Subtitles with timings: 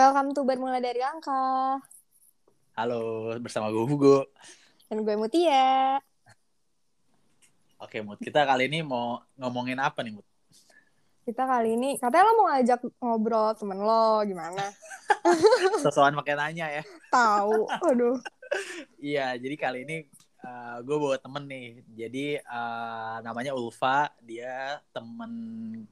[0.00, 1.76] Welcome to Bermula dari Langkah.
[2.72, 4.32] Halo, bersama gue Hugo.
[4.88, 6.00] Dan gue Mutia.
[7.76, 8.16] Oke, Mut.
[8.16, 10.24] Kita kali ini mau ngomongin apa nih, Mut?
[11.28, 14.72] Kita kali ini, katanya lo mau ngajak ngobrol temen lo, gimana?
[15.84, 16.82] Sesuatu pakai nanya ya.
[17.12, 18.16] Tahu, aduh.
[18.96, 20.08] Iya, jadi kali ini
[20.44, 21.68] uh, gue bawa temen nih.
[21.96, 24.12] Jadi uh, namanya Ulfa.
[24.24, 25.32] Dia temen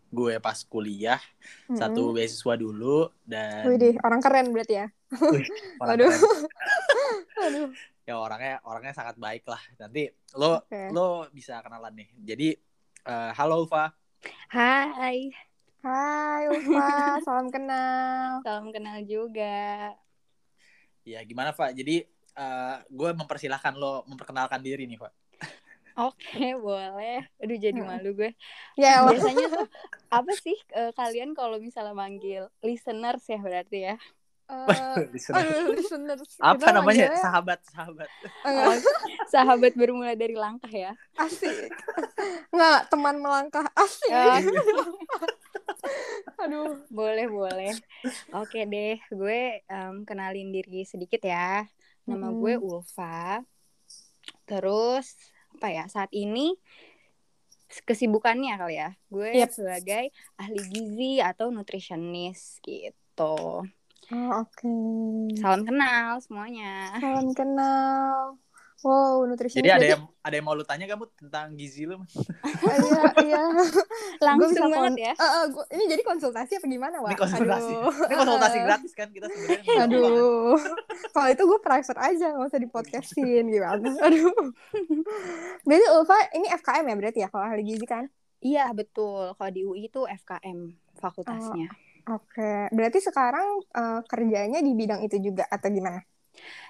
[0.09, 1.21] gue pas kuliah.
[1.69, 1.79] Mm-mm.
[1.79, 3.09] Satu beasiswa dulu.
[3.25, 4.87] Dan Wih deh, orang keren berarti ya.
[5.13, 5.47] Wih,
[5.83, 6.11] orang Aduh.
[6.11, 6.43] keren.
[7.49, 7.69] Aduh.
[8.09, 9.61] ya orangnya orangnya sangat baik lah.
[9.77, 10.89] Nanti lo Oke.
[10.97, 12.09] lo bisa kenalan nih.
[12.25, 12.49] Jadi
[13.05, 13.93] uh, halo Ulfa.
[14.51, 15.31] Hai,
[15.79, 16.89] Hai Ulfa,
[17.27, 18.43] salam kenal.
[18.43, 19.95] salam kenal juga.
[21.07, 21.73] Ya gimana Pak?
[21.73, 22.05] Jadi
[22.39, 25.13] uh, gue mempersilahkan lo memperkenalkan diri nih Pak.
[25.99, 27.27] Oke, boleh.
[27.37, 27.91] Aduh, jadi Hmm.
[27.91, 28.31] malu gue.
[28.75, 29.11] Ya, lo.
[29.11, 29.67] Biasanya tuh
[30.09, 33.97] apa sih eh, kalian kalau misalnya manggil listeners ya berarti ya?
[34.49, 36.39] Eh, aduh, listeners.
[36.39, 37.11] Apa Kita namanya?
[37.11, 38.09] manggilnya- Sahabat, sahabat.
[38.41, 38.79] Enggak,
[39.29, 40.95] Sahabat bermula dari langkah ya.
[41.19, 41.67] asik.
[42.49, 43.67] Enggak, teman melangkah.
[43.75, 44.09] Asik.
[44.09, 44.39] Ya,
[46.39, 46.79] Aduh.
[46.89, 47.75] boleh, boleh.
[48.33, 51.67] Oke deh, gue em, kenalin diri sedikit ya.
[52.09, 52.41] Nama Mm-mm.
[52.41, 53.45] gue Ulfa.
[54.49, 55.13] Terus
[55.53, 55.85] apa ya?
[55.93, 56.57] Saat ini
[57.85, 58.97] kesibukannya kali ya.
[59.13, 59.51] Gue Yep.
[59.53, 60.05] sebagai
[60.41, 63.69] ahli gizi atau nutritionist gitu.
[64.09, 64.73] Oh, oke.
[65.37, 66.97] Salam kenal semuanya.
[66.97, 68.41] Salam kenal.
[68.79, 69.59] Wow, nutritionist.
[69.59, 71.99] Jadi ada yang ada yang mau lu tanya gak Mut tentang gizi lu?
[72.63, 73.43] Iya, iya.
[74.27, 75.13] Langsung banget kon- ya.
[75.13, 77.11] Eh, eh, gua- ini jadi konsultasi apa gimana, Wak?
[77.11, 77.73] Ini konsultasi.
[77.75, 77.91] Aduh.
[78.07, 79.75] Ini konsultasi gratis kan kita sebenarnya.
[79.83, 80.55] Aduh.
[81.11, 83.91] Kalau itu gue private aja, nggak usah di podcastin gimana.
[83.99, 84.31] Aduh.
[85.67, 88.07] Berarti Ulfa ini FKM ya berarti ya kalau ahli gizi kan?
[88.39, 89.35] Iya betul.
[89.35, 90.59] Kalau di UI itu FKM
[90.95, 91.67] fakultasnya.
[92.09, 92.71] Oke.
[92.71, 95.99] Berarti sekarang eh, kerjanya di bidang itu juga atau gimana?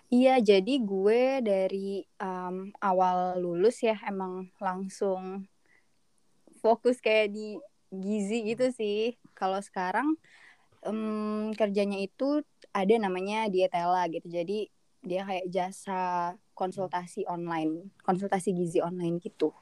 [0.08, 5.44] Iya jadi gue dari em, awal lulus ya emang langsung
[6.64, 7.60] fokus kayak di
[7.92, 9.20] gizi gitu sih.
[9.36, 10.16] Kalau sekarang
[10.80, 12.40] em, kerjanya itu
[12.72, 14.32] ada namanya dietela gitu.
[14.32, 14.72] Jadi
[15.04, 19.52] dia kayak jasa konsultasi online, konsultasi gizi online gitu.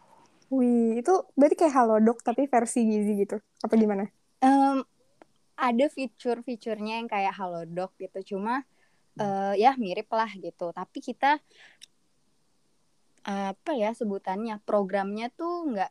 [0.46, 3.42] Wih, itu berarti kayak Halodoc tapi versi gizi gitu.
[3.66, 4.06] Apa gimana?
[4.38, 4.86] Em,
[5.58, 8.62] ada fitur-fiturnya yang kayak Halodoc gitu, cuma
[9.20, 10.72] eh, ya mirip lah gitu.
[10.72, 11.40] Tapi kita
[13.26, 15.90] apa ya sebutannya programnya tuh nggak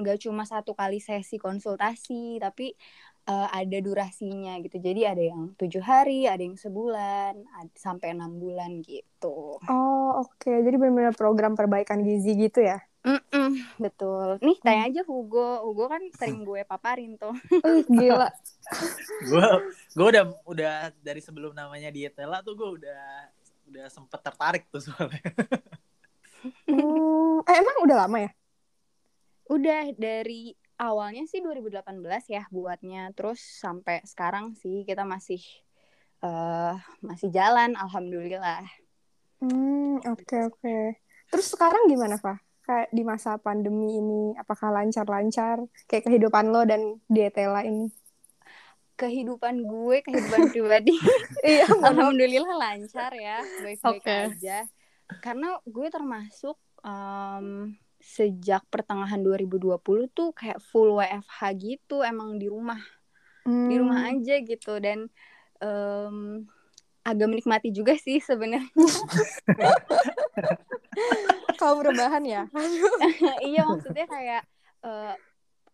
[0.00, 2.72] nggak cuma satu kali sesi konsultasi, tapi
[3.28, 4.80] eh, ada durasinya gitu.
[4.80, 9.60] Jadi ada yang tujuh hari, ada yang sebulan, ad- sampai enam bulan gitu.
[9.60, 10.48] Oh, oke.
[10.48, 12.80] Jadi benar-benar program perbaikan gizi gitu ya?
[13.00, 13.50] Mm-mm,
[13.80, 14.36] betul.
[14.44, 17.32] Nih tanya aja Hugo, Hugo kan sering gue paparin tuh.
[17.88, 18.28] Gila.
[19.24, 19.46] gue
[19.96, 23.02] gue udah udah dari sebelum namanya dietela tuh gue udah
[23.72, 25.24] udah sempet tertarik tuh soalnya.
[26.68, 28.30] Hmm, eh, emang udah lama ya?
[29.48, 35.40] Udah dari awalnya sih 2018 ya buatnya, terus sampai sekarang sih kita masih
[36.20, 38.64] eh masih jalan, alhamdulillah.
[39.40, 40.76] Hmm, oke oke.
[41.32, 42.49] Terus sekarang gimana, Pak?
[42.70, 45.58] Kayak di masa pandemi ini, apakah lancar-lancar?
[45.90, 47.90] Kayak kehidupan lo dan dietela ini?
[48.94, 50.94] Kehidupan gue, kehidupan pribadi,
[51.42, 54.06] Iya, alhamdulillah lancar ya, baik-baik Oke.
[54.06, 54.70] aja.
[55.18, 56.54] Karena gue termasuk
[56.86, 62.78] em, sejak pertengahan 2020 tuh kayak full WFH gitu, emang di rumah.
[63.42, 63.82] di Hmm.
[63.82, 65.10] rumah aja gitu dan
[65.58, 66.46] em,
[67.02, 68.68] agak menikmati juga sih sebenarnya
[71.60, 72.42] Kaum rebahan ya?
[73.48, 74.42] iya maksudnya kayak
[74.86, 75.14] eh,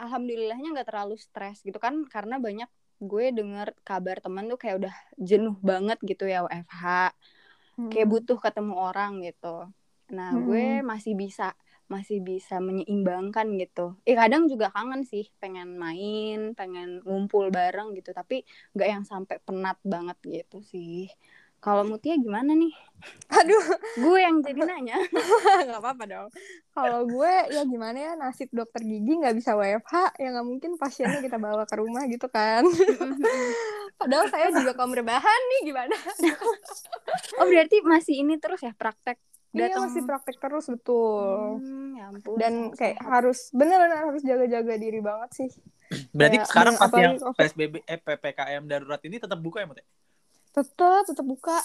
[0.02, 2.68] alhamdulillahnya nggak terlalu stres gitu kan karena banyak
[3.00, 7.12] gue dengar kabar teman tuh kayak udah jenuh banget gitu ya WFH
[7.92, 9.68] kayak butuh ketemu orang gitu.
[10.16, 10.44] Nah Hmm.
[10.46, 11.52] gue masih bisa
[11.86, 13.94] masih bisa menyeimbangkan gitu.
[14.08, 18.42] Eh kadang juga kangen sih pengen main pengen ngumpul bareng gitu tapi
[18.74, 21.06] nggak yang sampai penat banget gitu sih
[21.60, 22.74] kalau Mutia gimana nih
[23.26, 23.64] Aduh,
[24.00, 24.96] gue yang jadi nanya
[25.68, 26.28] nggak apa-apa dong.
[26.72, 31.20] Kalau gue ya gimana ya nasib dokter gigi nggak bisa WFH, ya nggak mungkin pasiennya
[31.20, 32.64] kita bawa ke rumah gitu kan.
[34.00, 35.96] Padahal saya juga kaum rebahan nih gimana?
[37.40, 39.20] oh berarti masih ini terus ya praktek
[39.56, 41.56] Iya datang masih praktek terus betul.
[41.64, 45.50] Hmm, ya ampun, Dan kayak harus bener-bener harus jaga-jaga diri banget sih.
[46.12, 47.38] Berarti Kayak sekarang pas yang COVID.
[47.40, 49.80] PSBB eh PPKM darurat ini tetap buka ya Mut?
[50.56, 51.58] Tetap tetap buka.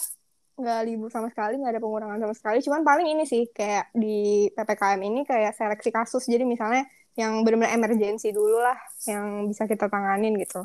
[0.52, 2.60] nggak libur sama sekali, nggak ada pengurangan sama sekali.
[2.60, 6.28] Cuman paling ini sih kayak di ppkm ini kayak seleksi kasus.
[6.28, 6.84] Jadi misalnya
[7.16, 8.76] yang benar-benar emergensi dulu lah,
[9.08, 10.60] yang bisa kita tanganin gitu.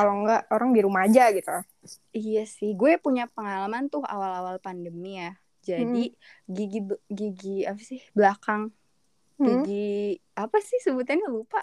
[0.00, 1.52] Kalau enggak orang di rumah aja gitu.
[2.10, 5.36] Iya sih, gue punya pengalaman tuh awal-awal pandemi ya.
[5.60, 6.16] Jadi
[6.48, 8.72] gigi be- gigi apa sih belakang
[9.36, 9.62] Hmm?
[9.62, 11.60] gigi apa sih sebutannya lupa.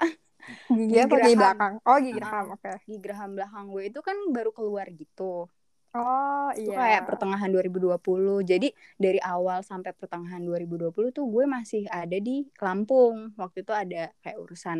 [0.69, 1.39] Gigi Gigi apa gigi geraham.
[1.41, 1.73] belakang?
[1.81, 2.17] Oh gigi Ah.
[2.21, 2.71] geraham, oke.
[2.85, 5.49] Gigi geraham belakang gue itu kan baru keluar gitu.
[5.95, 6.77] Oh Itu iya.
[6.79, 8.35] kayak pertengahan 2020.
[8.51, 8.67] Jadi
[9.03, 12.31] dari awal sampai pertengahan 2020 tuh gue masih ada di
[12.63, 13.17] Lampung.
[13.41, 14.79] Waktu itu ada kayak urusan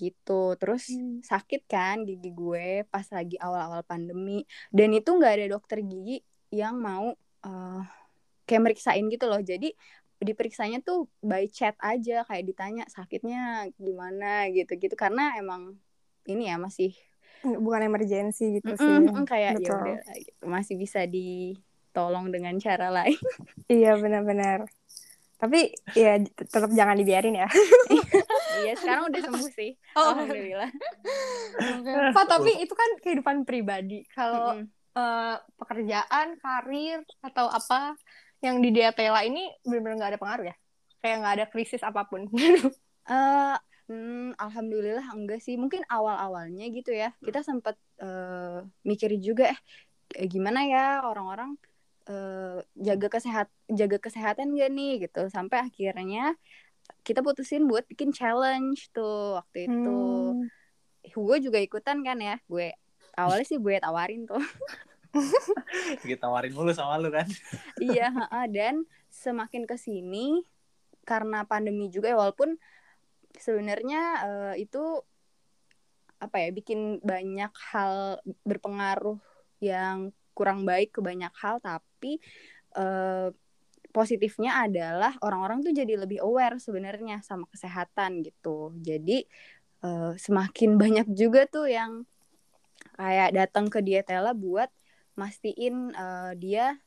[0.00, 0.32] gitu.
[0.60, 1.22] Terus Hmm.
[1.30, 4.42] sakit kan gigi gue pas lagi awal-awal pandemi.
[4.76, 6.12] Dan itu nggak ada dokter gigi
[6.60, 7.06] yang mau
[7.46, 7.80] eh,
[8.46, 9.40] kayak meriksain gitu loh.
[9.42, 9.66] Jadi
[10.22, 15.62] diperiksanya tuh by chat aja kayak ditanya sakitnya gimana gitu-gitu karena emang
[16.30, 16.94] ini ya masih
[17.42, 18.86] Bukan emergensi gitu sih.
[18.86, 20.46] Mm-mm, mm, kayak ya udah gitu.
[20.46, 23.18] masih bisa ditolong dengan cara lain.
[23.72, 24.66] Iya benar-benar.
[25.42, 27.50] Tapi ya tetap jangan dibiarin ya.
[28.62, 29.74] iya, sekarang udah sembuh sih.
[29.98, 30.14] Oh.
[30.14, 30.70] Alhamdulillah.
[32.16, 34.06] Pak, tapi itu kan kehidupan pribadi.
[34.14, 34.70] Kalau Mm-mm.
[34.96, 37.98] eh, pekerjaan, karir atau apa
[38.38, 40.56] yang di Diatela ini benar-benar nggak ada pengaruh ya?
[41.02, 42.30] Kayak nggak ada krisis apa pun.
[43.02, 43.56] Eh,
[43.92, 45.60] hmm, alhamdulillah enggak sih.
[45.60, 47.12] Mungkin awal-awalnya gitu ya.
[47.20, 49.52] Kita sempat eh, mikirin juga
[50.12, 51.56] eh gimana ya orang-orang
[52.08, 55.28] eh, jaga kesehat jaga kesehatan gak nih gitu.
[55.28, 56.32] Sampai akhirnya
[57.04, 59.98] kita putusin buat bikin challenge tuh waktu itu.
[60.32, 60.48] Hmm.
[61.12, 62.40] Gue juga ikutan kan ya.
[62.48, 62.72] Gue
[63.12, 64.40] awalnya sih gue tawarin tuh.
[66.00, 67.28] Kita tawarin mulu sama lu kan.
[67.76, 68.08] iya,
[68.48, 70.40] dan semakin ke sini
[71.04, 72.56] karena pandemi juga ya walaupun
[73.36, 75.00] sebenarnya eh, itu
[76.22, 79.18] apa ya bikin banyak hal berpengaruh
[79.58, 82.22] yang kurang baik ke banyak hal tapi
[82.78, 83.28] eh,
[83.92, 88.72] positifnya adalah orang-orang tuh jadi lebih aware sebenarnya sama kesehatan gitu.
[88.80, 89.28] Jadi
[89.84, 92.08] eh, semakin banyak juga tuh yang
[92.96, 94.72] kayak datang ke Dietela buat
[95.14, 96.80] mastiin eh, dia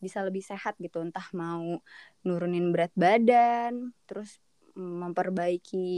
[0.00, 1.80] bisa lebih sehat gitu entah mau
[2.24, 4.40] nurunin berat badan terus
[4.78, 5.88] memperbaiki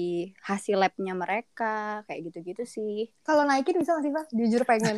[0.43, 4.27] hasil labnya mereka kayak gitu-gitu sih Kalau naikin bisa nggak sih, Pak?
[4.33, 4.97] Jujur pengen.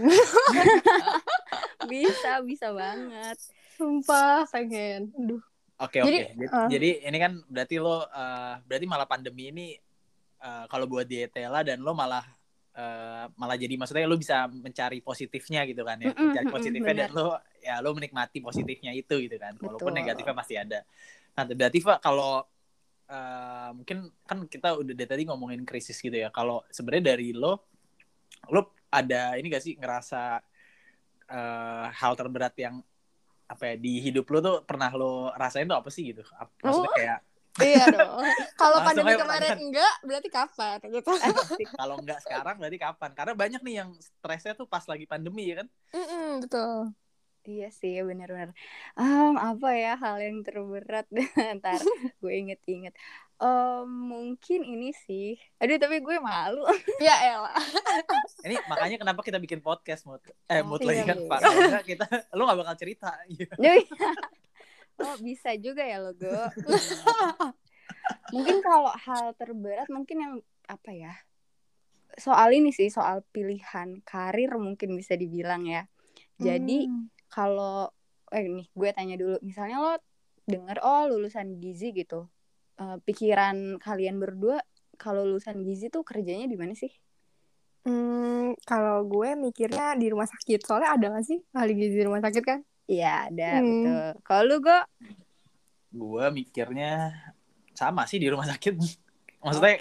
[1.92, 3.38] bisa bisa banget
[3.74, 5.10] Sumpah pengen.
[5.18, 5.42] Aduh.
[5.82, 6.06] Oke oke.
[6.06, 6.68] Jadi, Jadi, uh.
[6.70, 9.66] jadi ini kan berarti lo eh, berarti malah pandemi ini
[10.38, 12.22] eh, kalau buat dietela dan lo malah
[12.78, 16.14] eh, malah jadi maksudnya lo bisa mencari positifnya gitu kan ya.
[16.14, 17.18] Mencari positifnya dan benar.
[17.18, 19.58] lo ya lo menikmati positifnya itu gitu kan.
[19.58, 19.98] Walaupun Betul.
[19.98, 20.80] negatifnya masih ada.
[21.34, 22.46] Nah, berarti Pak kalau
[23.14, 26.34] eh, mungkin kan kita udah dari tadi ngomongin krisis gitu ya.
[26.34, 27.62] Kalau sebenarnya dari lo
[28.50, 30.42] lo ada ini gak sih ngerasa
[31.30, 32.82] eh, hal terberat yang
[33.44, 36.26] apa ya di hidup lo tuh pernah lo rasain tuh apa sih gitu?
[36.58, 36.96] Maksudnya Oh.
[36.98, 37.20] kayak
[37.62, 38.18] Iya dong.
[38.58, 41.14] Kalau pandemi kemarin enggak, berarti kapan gitu.
[41.14, 41.70] Asik.
[41.78, 43.10] kalau nggak sekarang berarti kapan?
[43.14, 45.68] Karena banyak nih yang stresnya tuh pas lagi pandemi ya kan?
[45.94, 46.90] Mm-mm, betul.
[47.44, 48.50] Iya sih benar-benar
[48.96, 51.06] Em, apa ya hal yang terberat
[51.60, 51.80] ntar
[52.22, 52.94] gue inget-inget
[53.36, 56.62] Em, mungkin ini sih aduh tapi gue malu
[57.02, 57.52] Ya elah.
[58.46, 61.28] Ini makanya kenapa kita bikin podcast mood eh Oh, mood lagi iya, kan iya.
[61.28, 61.38] Pak.
[61.42, 63.10] Nggak kita lo nggak bakal cerita.
[63.26, 63.46] Iya.
[63.58, 63.84] Duh.
[64.94, 66.30] oh bisa juga ya logo
[68.30, 70.34] mungkin kalau hal terberat mungkin yang
[70.66, 71.14] apa ya
[72.14, 75.90] soal ini sih soal pilihan karir mungkin bisa dibilang ya
[76.38, 77.10] jadi Hmm.
[77.34, 77.90] Kalau
[78.30, 79.92] eh nih gue tanya dulu misalnya lo
[80.44, 82.30] denger oh lulusan gizi gitu
[82.74, 84.58] Eh, pikiran kalian berdua
[84.94, 86.90] kalau lulusan gizi tuh kerjanya di mana sih
[87.82, 90.58] Hmm, kalau gue mikirnya di rumah sakit.
[90.58, 92.64] Soalnya ada gak sih ahli gizi di rumah sakit kan?
[92.86, 93.62] Iya ada Hmm.
[93.62, 94.78] betul kalau lu gue
[95.92, 97.14] Gue mikirnya
[97.70, 98.74] sama sih di rumah sakit.
[99.44, 99.76] Maksudnya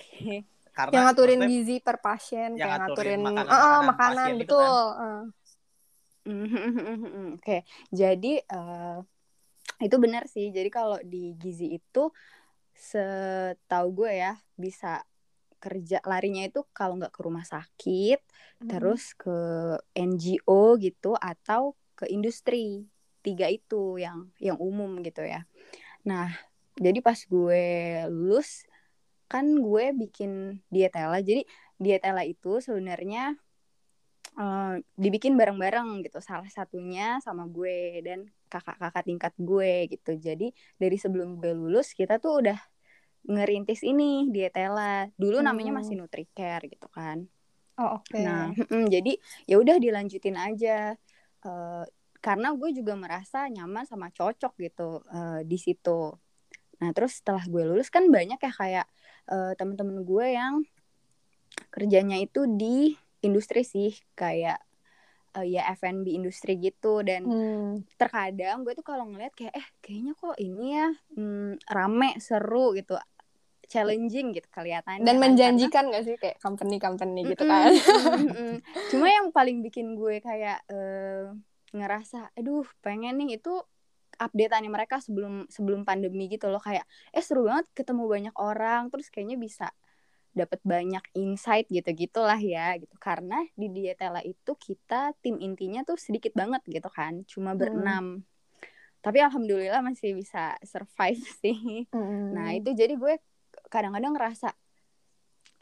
[0.69, 3.85] karena yang ngaturin maksudnya gizi per pasien, Yang kayak ngaturin ngaturin makanan- Ah, ah, makanan
[3.87, 4.59] makanan, pasien itu
[6.23, 6.63] betul.
[6.63, 7.35] Ah.
[7.35, 7.57] Oke,
[7.91, 8.97] jadi eh,
[9.83, 10.49] itu benar sih.
[10.51, 12.09] Jadi kalau di gizi itu
[12.73, 15.03] setahu gue ya bisa
[15.63, 18.19] kerja larinya itu kalau nggak ke rumah sakit,
[18.59, 18.69] Hmm.
[18.71, 19.37] terus ke
[19.95, 22.87] NGO gitu atau ke industri.
[23.23, 25.47] Tiga itu yang yang umum gitu ya.
[26.03, 26.27] Nah,
[26.75, 27.63] jadi pas gue
[28.11, 28.67] lulus
[29.31, 31.23] kan gue bikin dietela.
[31.23, 31.47] Jadi
[31.79, 33.39] dietela itu sebenarnya
[34.39, 36.19] eh, dibikin bareng-bareng gitu.
[36.23, 38.19] Salah satunya sama gue dan
[38.51, 40.11] kakak-kakak tingkat gue gitu.
[40.17, 42.57] Jadi dari sebelum gue lulus kita tuh udah
[43.29, 45.07] ngerintis ini dietela.
[45.15, 45.79] Dulu namanya Hmm.
[45.83, 47.25] masih Nutricare gitu kan.
[47.77, 48.13] Oh, oke.
[48.21, 49.11] Nah, mm, jadi
[49.49, 50.93] ya udah dilanjutin aja.
[51.43, 51.83] Eh,
[52.23, 56.13] karena gue juga merasa nyaman sama cocok gitu eh, di situ.
[56.81, 58.85] Nah, terus setelah gue lulus kan banyak ya kayak
[59.31, 60.61] eh, temen-temen gue yang
[61.73, 64.59] kerjanya itu di industri sih kayak
[65.37, 67.81] uh, ya F&B industri gitu dan Hmm.
[67.97, 72.99] terkadang gue tuh kalau ngeliat kayak eh kayaknya kok ini ya hmm, rame seru gitu
[73.65, 77.71] challenging gitu kelihatannya Dan kan, menjanjikan gak sih kayak company-company gitu Mm-mm, kan?
[77.73, 78.53] mm-mm, mm-mm.
[78.91, 81.31] cuma yang paling bikin gue kayak eh,
[81.73, 83.53] ngerasa aduh pengen nih itu
[84.21, 89.09] updateannya mereka sebelum sebelum pandemi gitu loh kayak eh seru banget ketemu banyak orang terus
[89.09, 89.73] kayaknya bisa
[90.33, 92.93] dapat banyak insight gitu gitulah ya gitu.
[92.97, 98.25] Karena di Dietela itu kita tim intinya tuh sedikit banget gitu kan cuma berenam.
[98.99, 101.85] Tapi alhamdulillah masih bisa survive sih.
[101.93, 102.33] Hmm.
[102.33, 103.21] Nah itu jadi gue
[103.69, 104.49] kadang-kadang ngerasa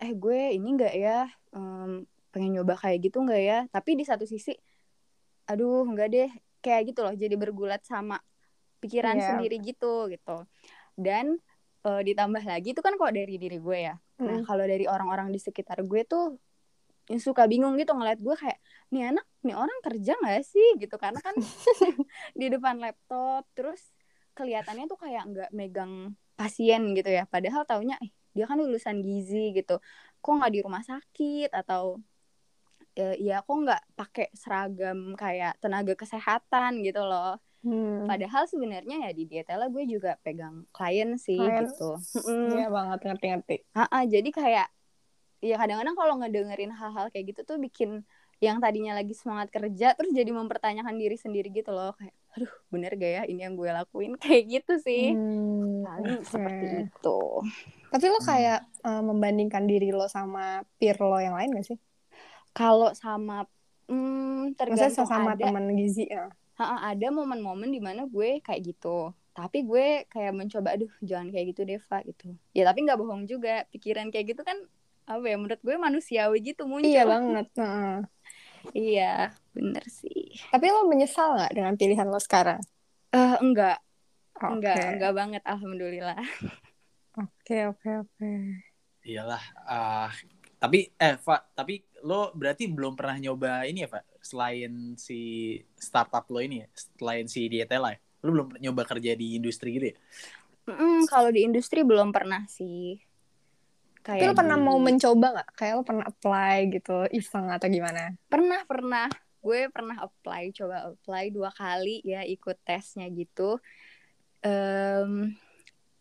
[0.01, 3.59] eh gue ini enggak ya em, pengen nyoba kayak gitu enggak ya?
[3.69, 4.55] Tapi di satu sisi
[5.45, 6.29] aduh enggak deh
[6.61, 8.21] kayak gitu loh jadi bergulat sama
[8.79, 9.35] pikiran Iya.
[9.35, 10.45] sendiri gitu gitu.
[10.95, 11.37] Dan
[11.87, 13.95] eh, ditambah lagi itu kan kok dari diri gue ya.
[14.21, 14.45] Nah Mm.
[14.45, 16.37] kalau dari orang-orang di sekitar gue tuh
[17.09, 18.59] yang suka bingung gitu ngeliat gue kayak
[18.93, 20.67] nih anak nih orang kerja nggak sih?
[20.77, 21.33] Gitu karena kan
[22.39, 23.81] di depan laptop terus
[24.37, 27.25] kelihatannya tuh kayak nggak megang pasien gitu ya.
[27.27, 29.81] Padahal taunya eh, dia kan lulusan gizi gitu.
[30.21, 31.49] Kok nggak di rumah sakit?
[31.51, 31.99] Atau
[32.95, 38.07] eh, ya kok nggak pakai seragam kayak tenaga kesehatan gitu loh Hmm.
[38.09, 41.65] padahal sebenarnya ya di Dietela gue juga pegang klien sih Klien.
[41.65, 41.83] gitu
[42.51, 43.55] Iya banget ngerti-ngerti.
[43.75, 44.67] Ah, jadi kayak
[45.49, 47.89] ya kadang-kadang kalau ngedengerin hal-hal kayak gitu tuh bikin
[48.45, 52.91] yang tadinya lagi semangat kerja terus jadi mempertanyakan diri sendiri gitu loh kayak aduh bener
[53.01, 56.31] gak ya ini yang gue lakuin kayak gitu sih Hmm, paling oke.
[56.33, 57.09] seperti itu
[57.91, 61.77] Tapi lo kayak eh, membandingkan diri lo sama peer lo yang lain gak sih?
[62.57, 63.33] kalau sama
[63.89, 66.23] hmm, Maksudnya tergantung sama ada teman gizi ya?
[66.59, 68.87] Ha, ha, ada momen-momen di mana gue kayak gitu
[69.37, 72.25] tapi gue kayak mencoba aduh jangan kayak gitu Deva gitu
[72.57, 74.57] ya tapi nggak bohong juga pikiran kayak gitu kan
[75.07, 77.45] apa ya menurut gue manusiawi gitu muncul Iya banget.
[77.59, 77.91] heeh.
[78.77, 79.03] iya
[79.55, 80.19] bener sih
[80.51, 82.59] Tapi lo menyesal nggak dengan pilihan lo sekarang?
[83.13, 83.75] Eh enggak
[84.35, 84.51] Oke.
[84.53, 86.17] enggak enggak banget alhamdulillah
[87.21, 88.29] Oke oke oke.
[89.07, 89.43] Iyalah.
[89.67, 90.11] ah
[90.61, 91.73] tapi eh Pak, tapi
[92.05, 94.03] lo berarti belum pernah nyoba ini ya Pak?
[94.21, 95.19] Selain si
[95.87, 96.67] startup lo ini ya,
[96.99, 97.99] selain si Dietela ya?
[98.23, 99.95] Lo belum pernah nyoba kerja di industri gitu ya?
[100.69, 103.01] Mm, kalau di industri belum pernah sih
[104.11, 105.49] Tapi lo kayak pernah di- mau mencoba nggak?
[105.57, 108.03] Kayak lo pernah apply gitu, iseng atau gimana?
[108.31, 109.07] pernah pernah
[109.41, 113.57] gue pernah apply coba apply dua kali ya ikut tesnya gitu
[114.41, 115.37] Em,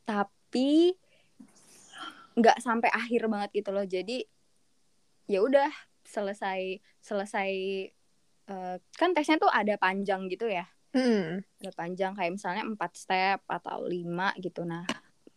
[0.09, 0.97] tapi
[2.39, 4.25] nggak sampai akhir banget gitu loh jadi
[5.31, 5.71] ya udah
[6.03, 6.61] selesai
[6.99, 7.51] selesai
[8.47, 11.39] eh, kan tesnya tuh ada panjang gitu ya Hmm.
[11.63, 14.83] ada panjang kayak misalnya empat step atau lima gitu nah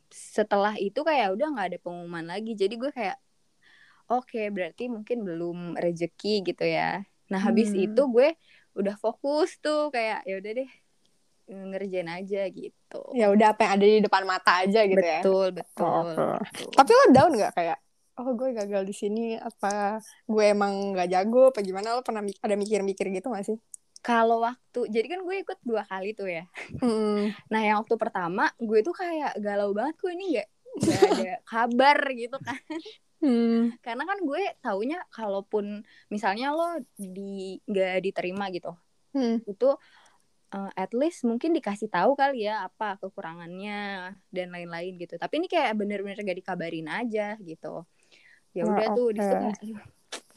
[0.09, 3.21] setelah itu kayak udah nggak ada pengumuman lagi jadi gue kayak
[4.09, 7.85] oke berarti mungkin belum rezeki gitu ya nah habis Hmm.
[7.85, 8.33] itu gue
[8.73, 10.69] udah fokus tuh kayak ya udah deh
[11.43, 15.21] ngerjain aja gitu Ya udah apa yang ada di depan mata aja gitu ya.
[15.21, 16.71] betul betul, betul.
[16.73, 17.77] Tapi lo down nggak kayak
[18.13, 22.55] oh gue gagal di sini apa gue emang nggak jago apa gimana lo pernah ada
[22.55, 23.57] mikir-mikir gitu gak sih?
[24.03, 26.43] kalau waktu jadi kan gue ikut dua kali tuh ya
[26.83, 27.31] Hmm.
[27.47, 30.47] nah yang waktu pertama gue tuh kayak galau banget gue ini nggak
[30.83, 32.59] nggak ada kabar gitu kan
[33.23, 33.71] Hmm.
[33.79, 38.75] karena kan gue taunya kalaupun misalnya lo di nggak diterima gitu
[39.15, 39.39] Hmm.
[39.47, 39.69] itu
[40.51, 45.47] uh, at least mungkin dikasih tahu kali ya apa kekurangannya dan lain-lain gitu tapi ini
[45.47, 47.87] kayak bener-bener gak dikabarin aja gitu
[48.53, 49.41] ya Oh, udah tuh di situ oke.
[49.41, 49.81] kayak, aduh,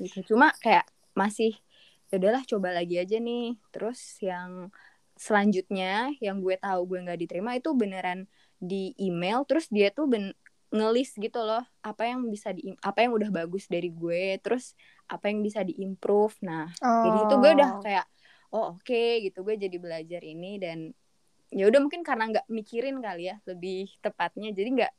[0.00, 0.18] gitu.
[0.35, 1.52] Cuma kayak masih
[2.08, 3.56] ya udahlah coba lagi aja nih.
[3.73, 4.73] Terus yang
[5.16, 8.25] selanjutnya yang gue tahu gue nggak diterima itu beneran
[8.56, 9.44] di email.
[9.49, 10.32] Terus dia tuh ben
[10.75, 14.75] ngelis gitu loh apa yang bisa di apa yang udah bagus dari gue terus
[15.06, 16.35] apa yang bisa diimprove.
[16.42, 16.68] Nah
[17.00, 17.80] jadi itu gue udah Oh.
[17.80, 18.06] kayak
[18.50, 19.44] oh oke gitu.
[19.46, 20.90] Gue jadi belajar ini dan
[21.54, 24.50] ya udah mungkin karena nggak mikirin kali ya lebih tepatnya.
[24.52, 24.92] Jadi nggak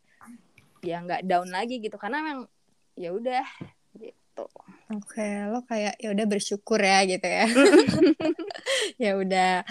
[0.81, 1.99] ya nggak down lagi gitu.
[1.99, 2.47] Karena memang
[2.97, 3.45] ya udah
[3.95, 4.45] gitu
[4.89, 7.45] Oke, lo kayak ya udah bersyukur ya gitu ya.
[9.03, 9.65] ya udah.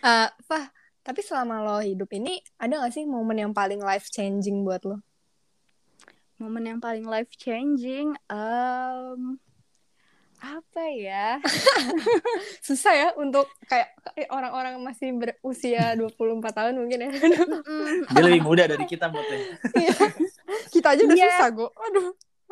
[0.00, 0.64] Eh, Fah,
[1.00, 4.98] tapi selama lo hidup ini ada gak sih momen yang paling life changing buat lo?
[6.38, 9.38] momen yang paling life changing um,
[10.38, 11.38] apa ya
[12.66, 16.18] Susah ya untuk kayak kayak orang-orang masih berusia 24
[16.50, 17.10] tahun mungkin ya.
[18.10, 19.22] Dia lebih muda dari kita buat
[19.70, 19.94] Iya.
[20.68, 21.28] Kita aja udah Iya.
[21.30, 21.70] susah, Go.
[21.70, 22.10] Aduh,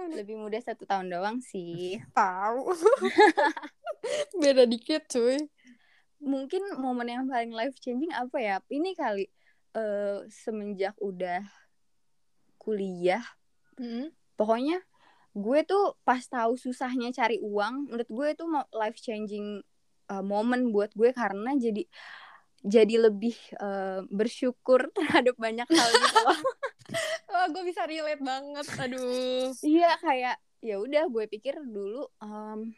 [0.09, 2.73] lebih muda satu tahun doang sih tahu.
[4.42, 5.37] Beda dikit, cuy.
[6.21, 9.25] mungkin momen yang paling life changing apa ya ini kali
[9.73, 11.40] eh semenjak udah
[12.61, 13.25] kuliah
[14.37, 14.85] pokoknya
[15.33, 18.45] gue tuh pas tahu susahnya cari uang menurut gue itu
[18.76, 19.64] life changing
[20.11, 21.87] uh, moment buat gue karena jadi
[22.61, 26.40] jadi lebih uh, bersyukur terhadap banyak hal gitu loh.
[27.30, 28.66] Wah, gue bisa relate banget.
[28.76, 29.54] Aduh.
[29.62, 32.68] iya, kayak ya udah gue pikir dulu um,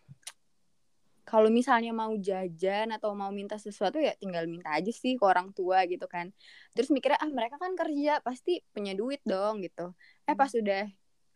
[1.27, 5.55] kalau misalnya mau jajan atau mau minta sesuatu ya tinggal minta aja sih ke orang
[5.55, 6.31] tua gitu kan.
[6.75, 9.95] Terus mikirnya ah mereka kan kerja pasti punya duit dong gitu.
[10.27, 10.61] Eh pas hmm.
[10.63, 10.83] udah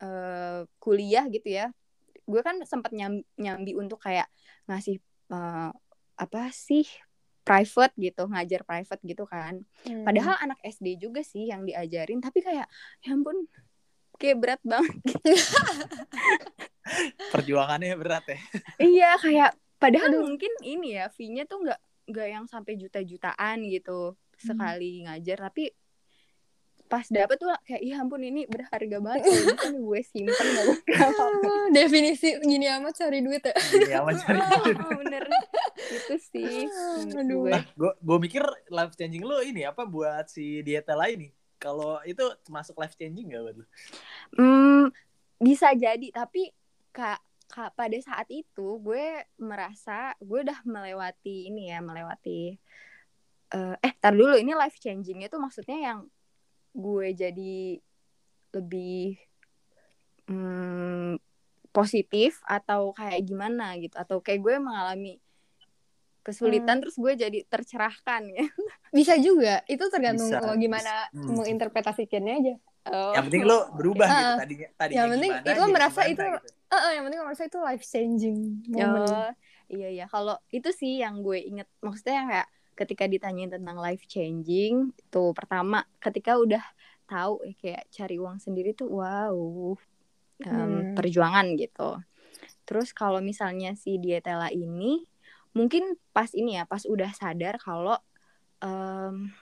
[0.02, 1.66] uh, kuliah gitu ya,
[2.26, 4.26] gue kan sempat nyambi, nyambi untuk kayak
[4.66, 4.98] ngasih
[5.30, 5.70] uh,
[6.16, 6.84] apa sih
[7.46, 10.02] private gitu ngajar private gitu kan hmm.
[10.02, 12.66] padahal anak SD juga sih yang diajarin tapi kayak
[13.00, 13.46] ya ampun
[14.18, 15.22] kayak berat banget gitu.
[17.34, 18.38] perjuangannya berat ya
[18.82, 20.22] iya kayak padahal Aduh.
[20.26, 25.02] mungkin ini ya fee-nya tuh nggak nggak yang sampai juta-jutaan gitu sekali hmm.
[25.06, 25.70] ngajar tapi
[26.86, 30.66] pas dapet tuh kayak iya ampun ini berharga banget ini kan gue simpen gak
[31.74, 33.54] definisi gini amat cari duit ya.
[33.54, 34.76] Gini amat cari duit.
[35.02, 35.24] Bener.
[35.76, 36.70] Itu sih
[37.10, 37.50] aduh.
[37.50, 41.32] nah, gue gue mikir life changing lo ini apa buat si dieta lain nih?
[41.56, 43.64] Kalau itu termasuk life changing gak buat lo
[44.38, 44.84] hmm,
[45.42, 46.54] bisa jadi tapi
[46.94, 52.58] kak kak pada saat itu gue merasa gue udah melewati ini ya melewati
[53.54, 55.98] uh, eh tar dulu ini life changingnya tuh maksudnya yang
[56.76, 57.80] gue jadi
[58.52, 59.16] lebih
[60.28, 61.16] hmm,
[61.72, 63.96] positif atau kayak gimana gitu.
[63.96, 65.16] Atau kayak gue mengalami
[66.20, 66.82] kesulitan hmm.
[66.82, 68.46] terus gue jadi tercerahkan ya
[68.96, 69.64] bisa juga.
[69.64, 71.32] Itu tergantung bisa, lo gimana hmm.
[71.42, 72.56] menginterpretasikannya aja.
[72.86, 73.10] Oh.
[73.18, 76.38] yang penting lo berubah uh, gitu tadinya tadinya yang penting itu lo merasa itu gitu.
[76.70, 79.10] uh, uh, yang penting lo merasa itu life changing moment.
[79.10, 79.30] oh,
[79.66, 80.06] iya iya.
[80.06, 81.66] Kalau itu sih yang gue inget.
[81.82, 86.60] Maksudnya kayak ketika ditanyain tentang life changing itu pertama ketika udah
[87.08, 89.80] tahu eh, kayak cari uang sendiri tuh wow um,
[90.44, 90.92] hmm.
[90.92, 92.02] perjuangan gitu.
[92.66, 95.06] Terus kalau misalnya si dietela ini
[95.56, 97.96] mungkin pas ini ya pas udah sadar kalau
[98.60, 99.32] um,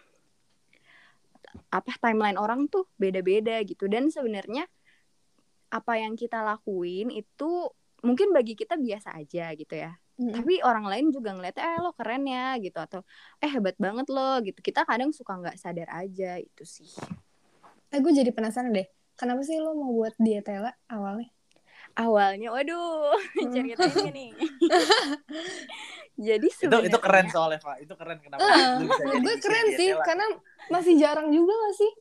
[1.74, 3.90] apa timeline orang tuh beda-beda gitu.
[3.90, 4.68] Dan sebenarnya
[5.74, 7.72] apa yang kita lakuin itu
[8.04, 11.90] mungkin bagi kita biasa aja gitu ya hmm Tapi orang lain juga ngeliat eh lo
[11.94, 13.00] keren ya gitu atau
[13.42, 14.58] eh hebat banget lo gitu.
[14.62, 16.90] Kita kadang suka nggak sadar aja itu sih.
[17.90, 18.86] Eh gue jadi penasaran deh.
[19.14, 21.30] Kenapa sih lo mau buat dietela awalnya?
[21.94, 23.54] Awalnya, waduh, hmm.
[23.54, 24.30] ceritanya nih.
[26.26, 27.76] jadi sebenarnya itu itu keren soalnya Pak.
[27.86, 28.42] Itu keren kenapa?
[28.42, 30.26] Uh, gue keren sih karena
[30.74, 31.92] masih jarang juga gak sih?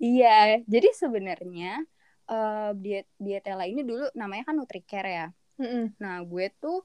[0.00, 1.84] Iya, jadi sebenarnya
[2.32, 5.28] uh, diet dietela ini dulu namanya kan Nutricare ya.
[5.60, 5.84] Mm -hmm.
[6.00, 6.80] Nah, gue tuh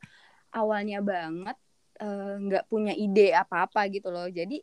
[0.52, 1.58] awalnya banget
[2.00, 4.60] eh, nggak uh, punya ide apa-apa gitu loh jadi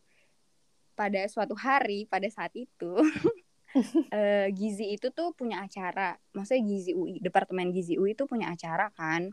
[0.99, 2.93] pada suatu hari pada saat itu
[4.11, 8.91] uh, Gizi itu tuh punya acara maksudnya Gizi UI departemen Gizi UI itu punya acara
[8.93, 9.31] kan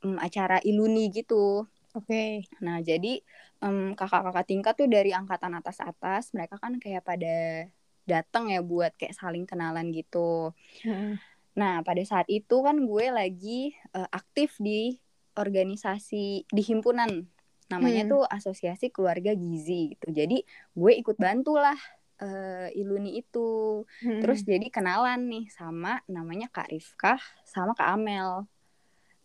[0.00, 2.48] um, acara iluni gitu oke okay.
[2.64, 3.20] nah jadi
[3.60, 7.68] um, kakak-kakak tingkat tuh dari angkatan atas atas mereka kan kayak pada
[8.08, 11.20] datang ya buat kayak saling kenalan gitu hmm.
[11.52, 15.03] nah pada saat itu kan gue lagi uh, aktif di
[15.34, 17.26] organisasi di himpunan
[17.68, 18.10] namanya hmm.
[18.12, 20.12] tuh Asosiasi Keluarga Gizi gitu.
[20.12, 20.44] Jadi
[20.76, 21.76] gue ikut bantulah
[22.20, 23.82] uh, Iluni itu.
[24.04, 24.20] Hmm.
[24.20, 28.44] Terus jadi kenalan nih sama namanya Kak Rifkah sama Kak Amel.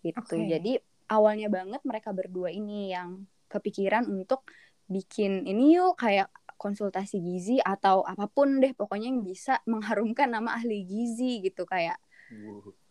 [0.02, 0.18] Gitu.
[0.18, 0.48] Okay.
[0.48, 0.74] Jadi
[1.12, 4.46] awalnya banget mereka berdua ini yang kepikiran untuk
[4.90, 10.60] bikin ini yuk kayak konsultasi gizi atau apa pun deh pokoknya yang bisa mengharumkan nama
[10.60, 11.98] ahli gizi gitu kayak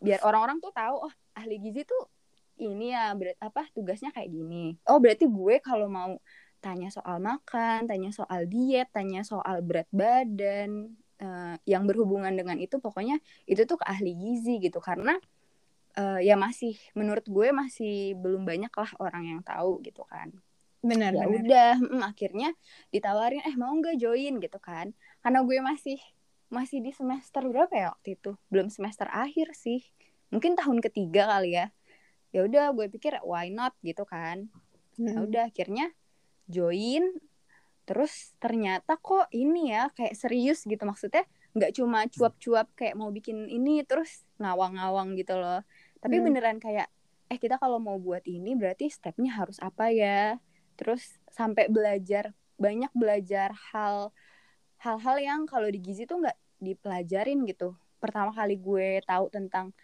[0.02, 2.10] biar orang-orang tuh tahu oh ahli gizi tuh
[2.58, 4.76] ini ya berat apa tugasnya kayak gini.
[4.90, 6.18] Oh berarti gue kalau mau
[6.58, 10.90] tanya soal makan tanya soal diet tanya soal berat badan
[11.22, 14.82] uh, yang berhubungan dengan itu pokoknya itu tuh ke ahli gizi gitu.
[14.82, 15.14] Karena
[15.98, 20.34] uh, ya masih menurut gue masih belum banyak lah orang yang tahu gitu kan.
[20.78, 22.54] Benar ya udah mm, akhirnya
[22.94, 24.38] ditawarin eh mau nggak join?
[24.42, 24.94] gitu kan.
[25.22, 25.98] Karena gue masih
[26.48, 28.34] masih di semester berapa ya waktu itu?
[28.50, 29.82] Belum semester akhir sih.
[30.28, 31.72] Mungkin tahun ketiga kali ya
[32.34, 33.72] ya udah gue pikir why not?
[33.80, 34.48] gitu kan.
[34.98, 35.26] Ya hmm.
[35.30, 35.94] udah akhirnya
[36.50, 37.14] join
[37.88, 40.82] terus ternyata kok ini ya kayak serius gitu.
[40.84, 41.24] Maksudnya
[41.56, 45.64] nggak cuma cuap-cuap kayak mau bikin ini terus ngawang-ngawang gitu loh.
[45.98, 46.24] Tapi hmm.
[46.24, 46.88] beneran kayak
[47.28, 50.36] eh kita kalau mau buat ini berarti stepnya harus apa ya?
[50.76, 54.10] Terus sampai belajar banyak belajar hal
[54.82, 57.74] hal-hal yang kalau di gizi tuh nggak dipelajarin gitu.
[57.98, 59.74] Pertama kali gue tahu tentang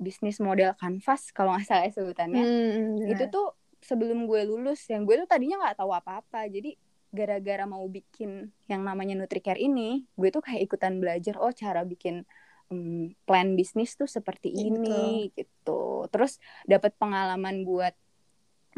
[0.00, 2.40] bisnis model kanvas kalau nggak salah sebutannya.
[2.40, 3.52] Hmm, itu tuh
[3.84, 6.48] sebelum gue lulus yang gue tuh tadinya nggak tahu apa-apa.
[6.48, 6.74] Jadi
[7.12, 12.22] gara-gara mau bikin yang namanya Nutricare ini gue tuh kayak ikutan belajar oh cara bikin
[12.70, 16.06] um, plan bisnis tuh seperti Iya, ini gitu.
[16.08, 17.92] Terus dapat pengalaman buat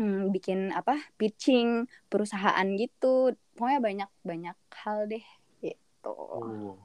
[0.01, 3.37] um, bikin apa pitching perusahaan gitu.
[3.55, 5.25] Pokoknya banyak banyak hal deh
[5.61, 6.11] gitu.
[6.11, 6.81] Oh.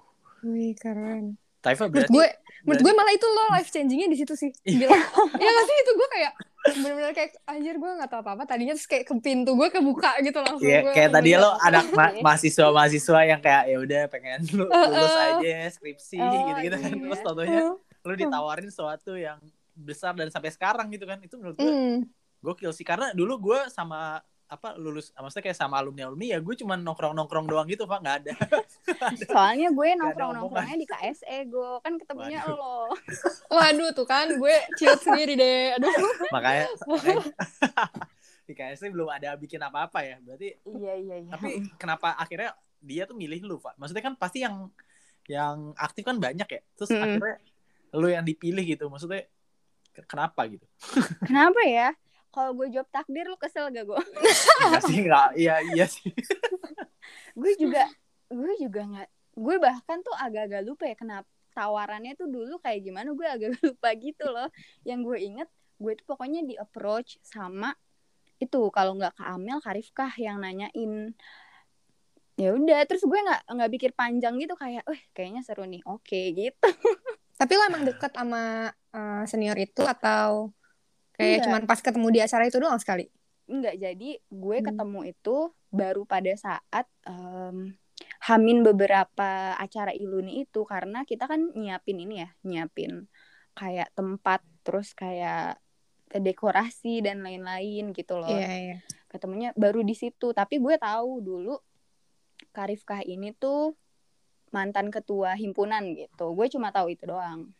[0.45, 1.41] Wih keren.
[1.67, 2.27] Taifa Menurut berarti gue,
[2.63, 4.51] menurut gue malah itu lo life changingnya di situ sih.
[4.63, 4.87] Iya.
[5.33, 6.33] Iya gak sih itu gue kayak
[6.67, 10.35] bener-bener kayak anjir gue gak tahu apa-apa tadinya terus kayak ke pintu gue kebuka gitu
[10.37, 14.39] langsung Iya, gue kayak tadi lo anak ma- mahasiswa mahasiswa yang kayak ya udah pengen
[14.51, 16.99] lu lulus aja skripsi Oh, gitu-gitu kan iya.
[17.01, 17.59] terus contohnya
[18.01, 19.39] lu ditawarin sesuatu yang
[19.73, 21.97] besar dan sampai sekarang gitu kan itu menurut gue Hmm.
[22.41, 26.55] gokil sih karena dulu gue sama apa lulus maksudnya kayak sama alumni alumni ya gue
[26.55, 27.99] cuma nongkrong nongkrong doang gitu pak.
[27.99, 28.33] Nggak ada.
[29.31, 32.55] Soalnya gue nongkrong nongkrongnya di KSE gue kan ketemunya Waduh.
[32.55, 32.77] lo.
[33.59, 35.75] Waduh tuh kan gue ciut sendiri deh.
[35.75, 35.91] Aduh.
[36.31, 36.71] makanya,
[38.47, 40.15] di KSC belum ada bikin apa-apa ya.
[40.23, 41.31] Berarti iya iya iya.
[41.35, 43.75] tapi kenapa akhirnya dia tuh milih lu pak?
[43.75, 44.71] Maksudnya kan pasti yang
[45.27, 46.61] yang aktif kan banyak ya.
[46.79, 47.03] Terus Mm-mm.
[47.03, 47.35] akhirnya
[47.99, 48.87] lu yang dipilih gitu.
[48.87, 49.27] Maksudnya
[49.91, 50.63] ke- kenapa gitu?
[51.27, 51.91] Kenapa ya
[52.29, 54.01] kalau gue jawab takdir lu kesel gak gue
[54.67, 56.11] Enggak sih enggak iya iya sih.
[57.39, 57.87] Gue juga
[58.27, 63.09] gue juga nggak gue bahkan tuh agak-agak lupa ya kenapa tawarannya tuh dulu kayak gimana
[63.13, 64.49] gue agak lupa gitu loh.
[64.83, 67.71] Yang gue inget gue tuh pokoknya di approach sama
[68.37, 71.13] itu kalau nggak ke Amel Karifkah yang nanyain
[72.37, 72.81] ya udah.
[72.85, 75.81] Terus gue nggak nggak pikir panjang gitu kayak eh kayaknya seru nih.
[75.87, 76.69] Oke gitu.
[77.37, 80.56] Tapi lo emang deket sama eh, senior itu atau
[81.17, 81.45] kayak Enggak.
[81.49, 83.05] cuman pas ketemu di acara itu doang sekali?
[83.47, 84.67] nggak jadi gue Hmm.
[84.67, 85.37] ketemu itu
[85.71, 87.79] baru pada saat em,
[88.27, 93.07] hamin beberapa acara iluni itu karena kita kan nyiapin ini ya nyiapin
[93.55, 95.55] kayak tempat terus kayak
[96.11, 98.77] dekorasi dan lain-lain gitu loh Iya, iya.
[99.07, 101.55] ketemunya baru di situ tapi gue tahu dulu
[102.51, 103.79] Karifkah ini tuh
[104.51, 107.55] mantan ketua himpunan gitu gue cuma tahu itu doang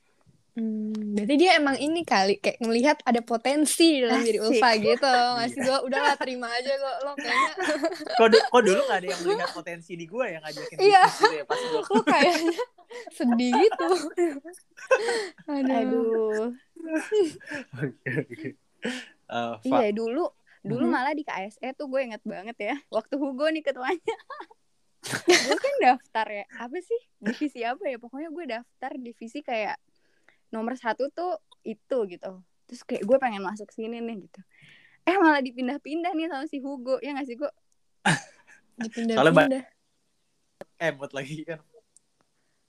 [0.58, 4.42] Hmm, berarti dia emang ini kali kayak ngelihat ada potensi dalam diri.
[4.42, 5.06] Ulfa gitu.
[5.38, 7.52] Masih gue udahlah terima aja kok lo kayaknya
[8.18, 11.04] kok, du- kok dulu nggak ada yang melihat potensi di gue yang ngajakin Iya.
[11.06, 12.58] gitu ya pas gue lo kayaknya
[13.14, 13.90] sedih gitu.
[15.54, 15.70] Aduh.
[15.70, 16.44] aduh
[19.28, 20.32] Eh, Fa, iya dulu
[20.64, 20.92] dulu Mhm.
[20.92, 24.18] malah di KSE tuh gue inget banget ya waktu Hugo nih ketuanya
[25.24, 29.76] gue kan daftar ya apa sih divisi apa ya pokoknya gue daftar divisi kayak
[30.54, 32.32] nomor satu tuh itu gitu.
[32.68, 34.42] Terus kayak gue pengen masuk sini nih gitu.
[35.08, 37.00] Eh malah dipindah-pindah nih sama si Hugo.
[37.00, 37.52] Ya nggak sih gue
[38.84, 39.64] Dipindah-pindah.
[40.78, 41.60] emot lagi kan?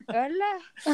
[0.08, 0.60] Lah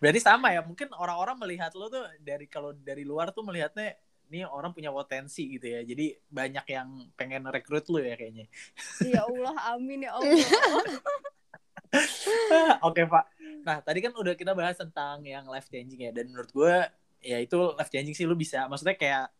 [0.00, 3.92] berarti sama ya mungkin orang-orang melihat lo tuh dari kalau dari luar tuh melihatnya
[4.32, 5.84] ini orang punya potensi gitu ya.
[5.84, 8.48] Jadi banyak yang pengen rekrut lo ya kayaknya.
[9.04, 10.32] Ya Allah amin ya Allah
[12.86, 13.24] Oke Pak.
[13.64, 16.74] Nah tadi kan udah kita bahas tentang yang life changing ya dan menurut gue
[17.24, 18.66] ya itu life changing sih lu bisa.
[18.68, 19.32] Maksudnya kayak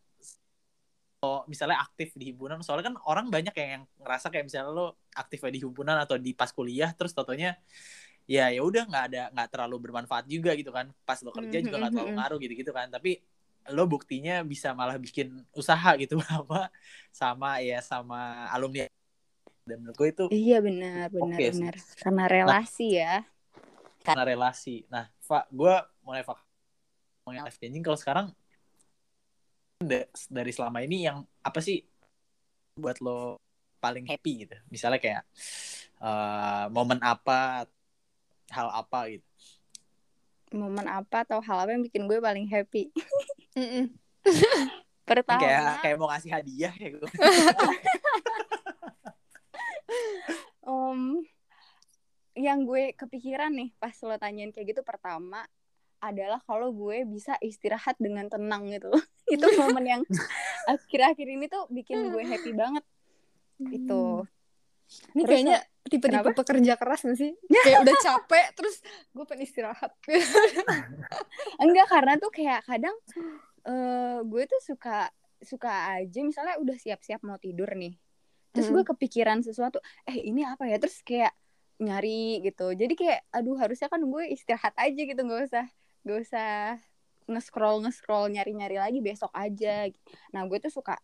[1.25, 4.87] oh, misalnya aktif di himpunan soalnya kan orang banyak yang, yang ngerasa kayak misalnya lo
[5.17, 7.57] aktif di himpunan atau di pas kuliah terus totonya
[8.25, 11.77] ya ya udah nggak ada nggak terlalu bermanfaat juga gitu kan pas lo kerja juga
[11.81, 12.17] nggak terlalu Mhm.
[12.21, 13.21] ngaruh gitu gitu kan tapi
[13.73, 16.69] lo buktinya bisa malah bikin usaha gitu sama
[17.09, 18.85] sama ya sama alumni
[19.65, 21.49] dan menurut gue itu iya benar benar sih.
[21.57, 23.25] benar karena relasi ya
[24.05, 24.85] karena relasi.
[24.85, 25.73] Nah, Pak, gue
[26.05, 26.37] mulai Pak
[27.25, 28.25] ngomongin life changing kalau sekarang
[29.81, 31.81] da- dari selama ini yang apa sih
[32.77, 33.41] buat lo
[33.81, 34.55] paling happy gitu?
[34.69, 35.23] Misalnya kayak
[36.05, 37.65] eh, momen apa,
[38.53, 39.25] hal apa gitu.
[40.53, 42.93] momen apa atau hal apa yang bikin gue paling happy
[45.09, 47.07] pertama Kayak kayak mau ngasih hadiah kayak gitu.
[50.65, 51.21] Om,
[52.35, 55.47] yang gue kepikiran nih pas lo tanyain kayak gitu pertama
[56.03, 58.91] adalah kalau gue bisa istirahat dengan tenang gitu
[59.33, 60.01] itu momen yang
[60.71, 62.83] akhir-akhir ini tuh bikin gue happy banget.
[63.61, 64.27] Itu
[65.17, 65.57] Ini Terus, kayaknya
[65.89, 67.33] tipe-tipe pekerja keras gak sih?
[67.65, 69.91] Kayak udah capek terus gue pengen istirahat.
[71.57, 72.93] enggak karena tuh kayak kadang
[73.65, 75.09] eh gue tuh suka
[75.41, 76.19] suka aja.
[76.21, 77.97] Misalnya udah siap-siap mau tidur nih
[78.55, 80.79] terus gue kepikiran sesuatu eh ini apa ya?
[80.79, 81.35] Terus kayak
[81.75, 82.71] nyari gitu.
[82.71, 85.67] Jadi kayak aduh harusnya kan gue istirahat aja gitu nggak usah
[86.07, 86.49] nggak usah
[87.25, 89.91] nge-scroll nge-scroll nyari-nyari lagi besok aja.
[90.31, 90.95] Nah gue tuh suka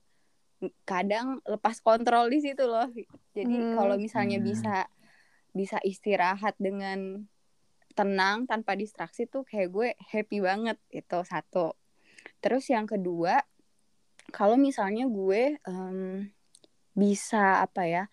[0.86, 2.88] kadang lepas kontrol di situ loh.
[3.36, 3.76] Jadi Hmm.
[3.76, 4.48] kalau misalnya Hmm.
[4.48, 4.76] bisa
[5.52, 7.28] bisa istirahat dengan
[7.92, 11.76] tenang tanpa distraksi tuh kayak gue happy banget itu satu.
[12.40, 13.44] Terus yang kedua
[14.32, 16.32] kalau misalnya gue em,
[16.92, 18.04] bisa apa ya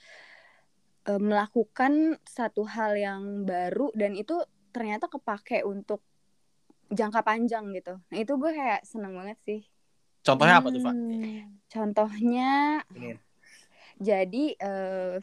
[1.07, 4.38] em, melakukan satu hal yang baru dan itu
[4.71, 6.05] ternyata kepake untuk
[6.88, 9.61] jangka panjang gitu nah itu gue kayak seneng banget sih
[10.25, 10.93] Contohnya apa tuh, Pak?
[10.93, 11.57] Hmm.
[11.69, 12.51] contohnya
[12.93, 13.17] Ini.
[13.99, 15.14] jadi eh,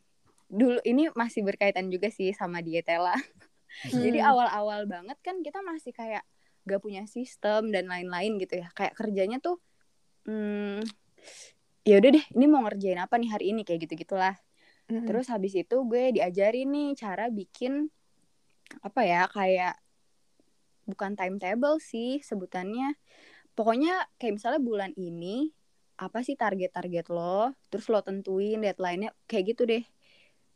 [0.46, 3.14] dulu ini masih berkaitan juga sih sama dietela
[3.92, 4.30] Jadi Hmm.
[4.32, 6.24] awal-awal banget kan kita masih kayak
[6.66, 8.72] gak punya sistem dan lain-lain gitu ya.
[8.74, 9.60] Kayak kerjanya tuh
[10.26, 10.82] hmm,
[11.86, 14.36] ya udah deh, ini mau ngerjain apa nih hari ini kayak gitu-gitulah.
[14.92, 15.06] Mm-mm.
[15.08, 17.90] Terus habis itu gue diajarin nih cara bikin
[18.82, 19.74] apa ya kayak
[20.90, 22.98] bukan timetable sih sebutannya.
[23.58, 25.54] Pokoknya kayak misalnya bulan ini
[25.96, 29.84] apa sih target-target lo, terus lo tentuin deadline-nya kayak gitu deh.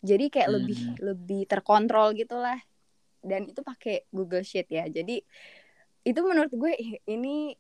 [0.04, 0.56] Jadi kayak Hmm.
[0.60, 2.60] lebih lebih terkontrol gitulah.
[3.24, 4.86] Dan itu pakai Google Sheet ya.
[4.88, 5.20] Jadi
[6.08, 6.74] itu menurut gue
[7.08, 7.54] ini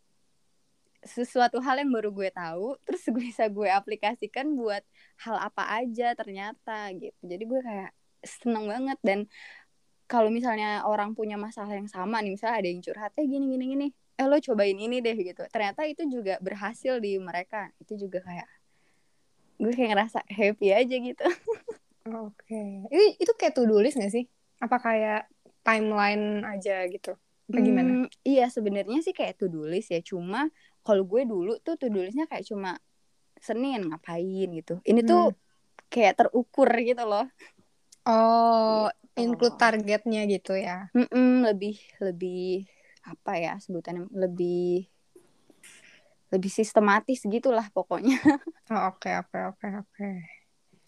[1.04, 4.84] sesuatu hal yang baru gue tahu terus bisa gue aplikasikan buat
[5.24, 9.20] hal apa aja ternyata gitu jadi gue kayak seneng banget dan
[10.10, 13.66] kalau misalnya orang punya masalah yang sama nih misalnya ada yang curhat eh gini gini
[13.72, 13.88] gini
[14.20, 18.50] eh lo cobain ini deh gitu ternyata itu juga berhasil di mereka itu juga kayak
[19.60, 21.24] gue kayak ngerasa happy aja gitu
[22.10, 22.90] Oke.
[22.90, 24.26] Itu itu kayak to-do list gak sih?
[24.60, 25.30] Apa kayak
[25.62, 27.14] timeline aja gitu?
[27.50, 28.06] Apa gimana?
[28.06, 30.50] Hmm, iya sebenarnya sih kayak to do list ya cuma
[30.90, 32.82] kalau gue dulu tuh to do listnya kayak cuma
[33.38, 35.38] Senin ngapain gitu ini tuh
[35.88, 37.30] kayak terukur gitu loh
[38.10, 39.22] Oh, Gitu.
[39.22, 40.90] include targetnya gitu ya.
[40.98, 42.66] Mm-mm, lebih lebih
[43.06, 44.90] apa ya sebutannya lebih
[46.30, 48.18] lebih sistematis gitulah pokoknya
[48.74, 50.10] Oh, oke oke oke oke.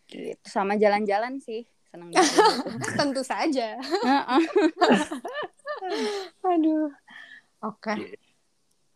[0.06, 2.38] gitu sama jalan-jalan sih seneng gitu.
[2.98, 3.78] Tentu saja.
[3.82, 4.44] Heeh.
[6.46, 6.90] Aduh.
[7.62, 8.18] Oke.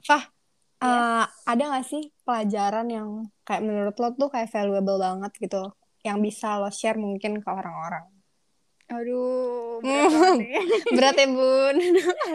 [0.02, 0.30] Fah,
[0.78, 3.08] eh, ada gak sih pelajaran yang
[3.42, 5.64] kayak menurut lo tuh kayak valuable banget gitu,
[6.02, 8.10] yang bisa lo share mungkin ke orang-orang?
[8.86, 10.62] aduh berat nih.
[10.94, 11.76] Berat ya bun.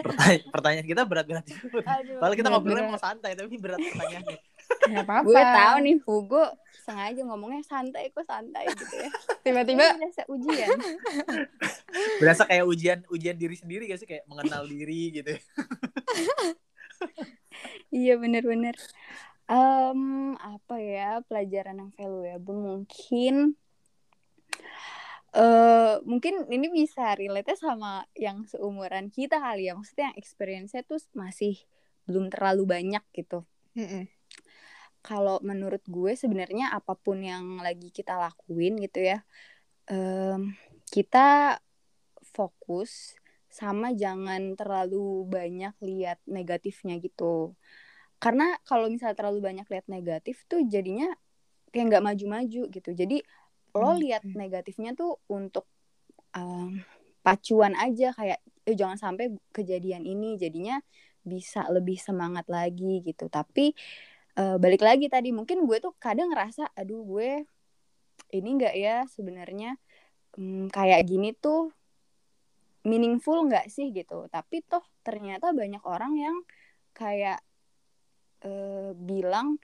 [0.03, 1.79] Pertanya- pertanyaan kita berat-berat juga.
[1.87, 4.35] Aduh, Padahal kita ngobrolnya mau santai, tapi berat pertanyaannya.
[4.91, 5.27] Gak apa-apa.
[5.31, 6.43] gue tahu nih Hugo
[6.83, 9.09] sengaja ngomongnya santai kok santai gitu ya
[9.43, 10.77] Tiba-tiba Ini berasa ujian
[12.23, 14.07] Berasa kayak ujian ujian diri sendiri gak sih?
[14.11, 15.31] Kayak mengenal diri gitu.
[17.91, 18.75] Iya bener-bener
[19.51, 23.55] Em, Apa ya Pelajaran yang valuable Mungkin
[25.35, 29.75] eh Mungkin ini bisa relate sama Yang seumuran kita kali ya.
[29.75, 31.59] Maksudnya yang experience-nya tuh Masih
[32.07, 33.43] belum terlalu banyak gitu.
[33.75, 34.07] Mm-mm.
[35.01, 39.19] Kalau menurut gue sebenarnya Apa pun yang lagi kita lakuin gitu ya
[39.91, 40.55] em,
[40.87, 41.59] Kita
[42.31, 43.19] Fokus
[43.51, 47.55] Sama jangan terlalu banyak lihat negatifnya gitu.
[48.23, 51.09] Karena kalau misalnya terlalu banyak lihat negatif tuh jadinya
[51.73, 52.89] kayak nggak maju-maju gitu.
[52.95, 53.17] Jadi
[53.77, 54.31] lo Hmm, lihat oke.
[54.37, 55.65] negatifnya tuh untuk
[56.37, 56.81] um,
[57.25, 60.77] pacuan aja kayak eh jangan sampai kejadian ini jadinya
[61.25, 63.27] bisa lebih semangat lagi gitu.
[63.31, 63.73] Tapi
[64.39, 67.29] eh, balik lagi tadi mungkin gue tuh kadang ngerasa aduh gue
[68.37, 69.75] ini nggak ya sebenarnya
[70.37, 71.71] hmm, kayak gini tuh
[72.81, 76.35] meaningful nggak sih gitu tapi toh ternyata banyak orang yang
[76.91, 77.39] kayak
[78.41, 79.61] eh, bilang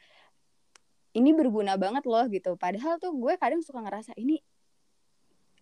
[1.18, 2.54] ini berguna banget loh gitu.
[2.62, 4.38] Padahal tuh gue kadang suka ngerasa ini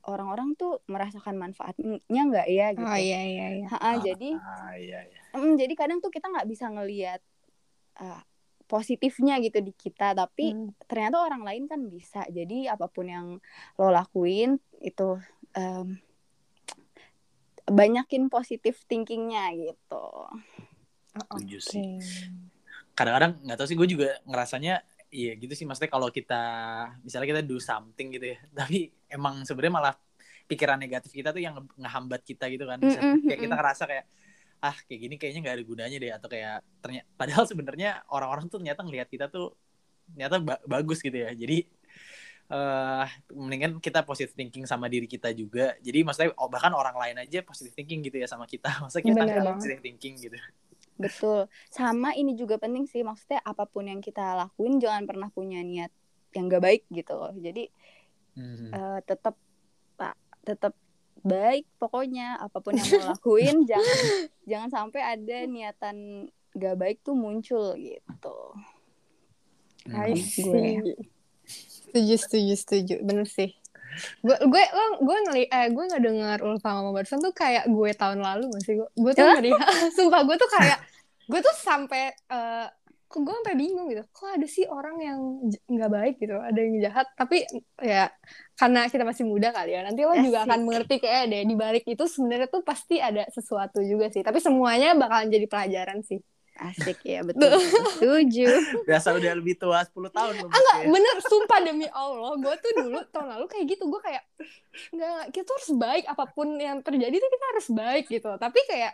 [0.05, 2.85] orang-orang tuh merasakan manfaatnya nggak ya gitu.
[2.85, 3.67] Oh iya iya iya.
[3.71, 5.21] Ha-ha, jadi Ah, iya, iya.
[5.33, 7.23] mm, jadi kadang tuh kita nggak bisa ngelihat
[8.03, 8.21] uh,
[8.69, 10.73] positifnya gitu di kita, tapi Hmm.
[10.85, 12.21] ternyata orang lain kan bisa.
[12.29, 13.27] Jadi apa pun yang
[13.79, 15.17] lo lakuin itu
[15.57, 15.97] em,
[17.65, 20.03] banyakin positif thinkingnya gitu.
[21.15, 21.61] Oh, Setuju oke.
[21.61, 21.85] sih.
[22.95, 24.73] Kadang-kadang nggak tahu sih gue juga ngerasanya
[25.11, 26.35] iya gitu sih maksudnya kalau kita
[27.03, 29.95] misalnya kita do something gitu ya tapi emang sebenarnya malah
[30.49, 33.83] pikiran negatif kita tuh yang nge- ngehambat kita gitu kan Misalnya Mm-mm, kayak kita ngerasa
[33.89, 34.05] kayak
[34.63, 38.57] ah kayak gini kayaknya nggak ada gunanya deh atau kayak ternyata padahal sebenarnya orang-orang tuh
[38.63, 39.53] ternyata ngelihat kita tuh
[40.13, 41.65] ternyata ba- bagus gitu ya jadi
[42.45, 47.17] eh mendingan kita positive thinking sama diri kita juga jadi maksudnya oh, bahkan orang lain
[47.17, 50.37] aja positive thinking gitu ya sama kita maksudnya kita nggak positive thinking gitu
[50.95, 51.51] Betul.
[51.67, 55.91] Sama ini juga penting sih, maksudnya apa pun yang kita lakuin jangan pernah punya niat
[56.31, 57.35] yang gak baik gitu loh.
[57.35, 57.67] Jadi
[58.35, 58.67] Hmm.
[58.67, 59.39] eh, tetap
[59.95, 60.75] pak tetap
[61.23, 63.99] baik pokoknya apa pun yang mau lakuin jangan
[64.43, 68.37] jangan sampai ada niatan gak baik tuh muncul gitu.
[69.91, 70.19] I Hmm.
[70.19, 70.79] see.
[71.95, 72.95] Setuju, setuju, setuju.
[73.07, 73.55] Bener sih.
[74.19, 77.89] Gue gue lo gue ngeli eh gue nggak dengar Ulfa ngomong barusan tuh kayak gue
[77.95, 78.75] tahun lalu gak sih?
[78.75, 79.63] Gue gue tuh ngelihat
[79.95, 80.83] sumpah gue tuh kayak
[81.31, 82.67] gue tuh sampai eh,
[83.07, 84.03] kok gue sampai bingung gitu.
[84.11, 85.19] Kok ada sih orang yang
[85.71, 86.35] nggak baik gitu?
[86.35, 87.07] Ada yang jahat?
[87.15, 87.47] Tapi
[87.79, 88.11] ya
[88.59, 90.51] karena kita masih muda kali ya nanti lo juga Asik.
[90.51, 94.19] akan mengerti kayak deh di balik itu sebenarnya tuh pasti ada sesuatu juga sih.
[94.19, 96.19] Tapi semuanya bakalan jadi pelajaran sih
[96.57, 97.51] Asik ya betul.
[97.99, 98.47] Setuju.
[98.83, 100.87] Biasa udah lebih tua 10 tahun Ah enggak, ya.
[100.87, 104.23] bener sumpah demi Allah gue tuh dulu tahun lalu kayak gitu gue kayak
[104.89, 108.59] enggak kita tuh harus baik apa pun yang terjadi tuh kita harus baik gitu tapi
[108.65, 108.93] kayak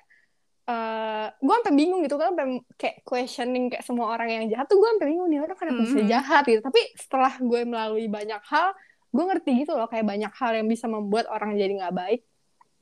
[0.63, 2.45] eh gue sampai bingung gitu kan sampai
[2.75, 5.99] kayak questioning kayak semua orang yang jahat tuh gue sampai bingung nih orang kenapa bisa
[5.99, 6.07] Mhm.
[6.07, 8.73] jahat gitu tapi setelah gue melalui banyak hal
[9.09, 12.21] gue ngerti gitu loh kayak banyak hal yang bisa membuat orang jadi nggak baik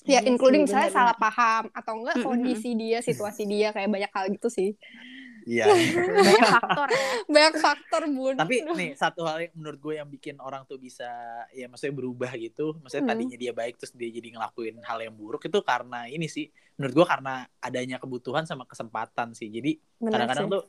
[0.07, 4.11] ya Iya including sih, misalnya salah paham atau enggak kondisi dia situasi dia kayak banyak
[4.11, 4.75] hal gitu sih
[5.49, 5.65] Iya.
[6.29, 7.01] Banyak faktor ya.
[7.25, 11.09] banyak faktor bun Tapi nih satu hal yang menurut gue yang bikin orang tuh bisa
[11.49, 12.77] ya maksudnya berubah gitu.
[12.77, 13.11] Maksudnya Hmm.
[13.17, 16.45] tadinya dia baik terus dia jadi ngelakuin hal yang buruk itu karena ini sih
[16.77, 19.49] menurut gue karena adanya kebutuhan sama kesempatan sih.
[19.49, 20.63] Jadi kadang-kadang tuh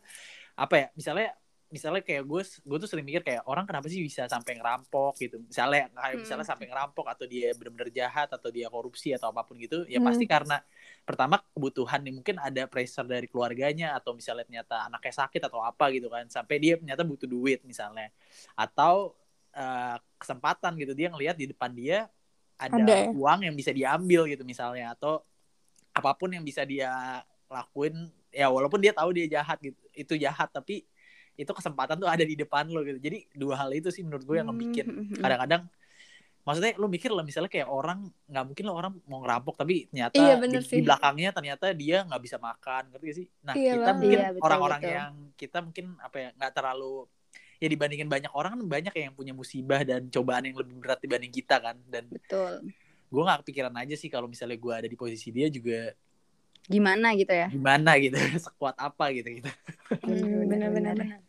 [0.57, 1.29] apa ya misalnya
[1.71, 5.39] misalnya kayak gue gue tuh sering mikir kayak orang kenapa sih bisa sampai ngerampok gitu
[5.39, 6.23] misalnya kayak Hmm.
[6.27, 10.03] misalnya sampai ngerampok atau dia benar-benar jahat atau dia korupsi atau apa pun gitu ya
[10.03, 10.11] Hmm.
[10.11, 10.59] pasti karena
[11.07, 15.95] pertama kebutuhan nih mungkin ada pressure dari keluarganya atau misalnya ternyata anaknya sakit atau apa
[15.95, 18.11] gitu kan sampai dia ternyata butuh duit misalnya
[18.59, 19.15] atau
[19.51, 22.07] eh, kesempatan gitu dia ngelihat di depan dia
[22.59, 23.11] ada, Ada ya?
[23.15, 25.23] uang yang bisa diambil gitu misalnya atau
[25.91, 30.51] apa pun yang bisa dia lakuin ya walaupun dia tahu dia jahat gitu itu jahat
[30.55, 30.87] tapi
[31.41, 34.37] itu kesempatan tuh ada di depan lo gitu jadi dua hal itu sih menurut gue
[34.37, 35.17] yang ngebikin Hmm.
[35.25, 35.63] kadang-kadang
[36.41, 40.17] maksudnya lu mikir lah misalnya kayak orang nggak mungkin lah orang mau ngerampok tapi ternyata
[40.17, 43.91] Iya, di, di belakangnya ternyata dia nggak bisa makan ngerti gak sih nah Iya kita
[43.97, 44.95] mungkin Iya, orang-orang betul.
[44.97, 46.95] yang kita mungkin apa ya nggak terlalu
[47.61, 51.29] ya dibandingin banyak orang kan banyak yang punya musibah dan cobaan yang lebih berat dibanding
[51.33, 52.73] kita kan dan Betul.
[53.13, 55.93] gue nggak kepikiran aja sih kalau misalnya gue ada di posisi dia juga
[56.71, 57.51] Gimana gitu ya?
[57.53, 58.17] gimana gitu
[58.49, 59.51] sekuat apa gitu gitu
[60.01, 61.21] Hmm, bener-bener.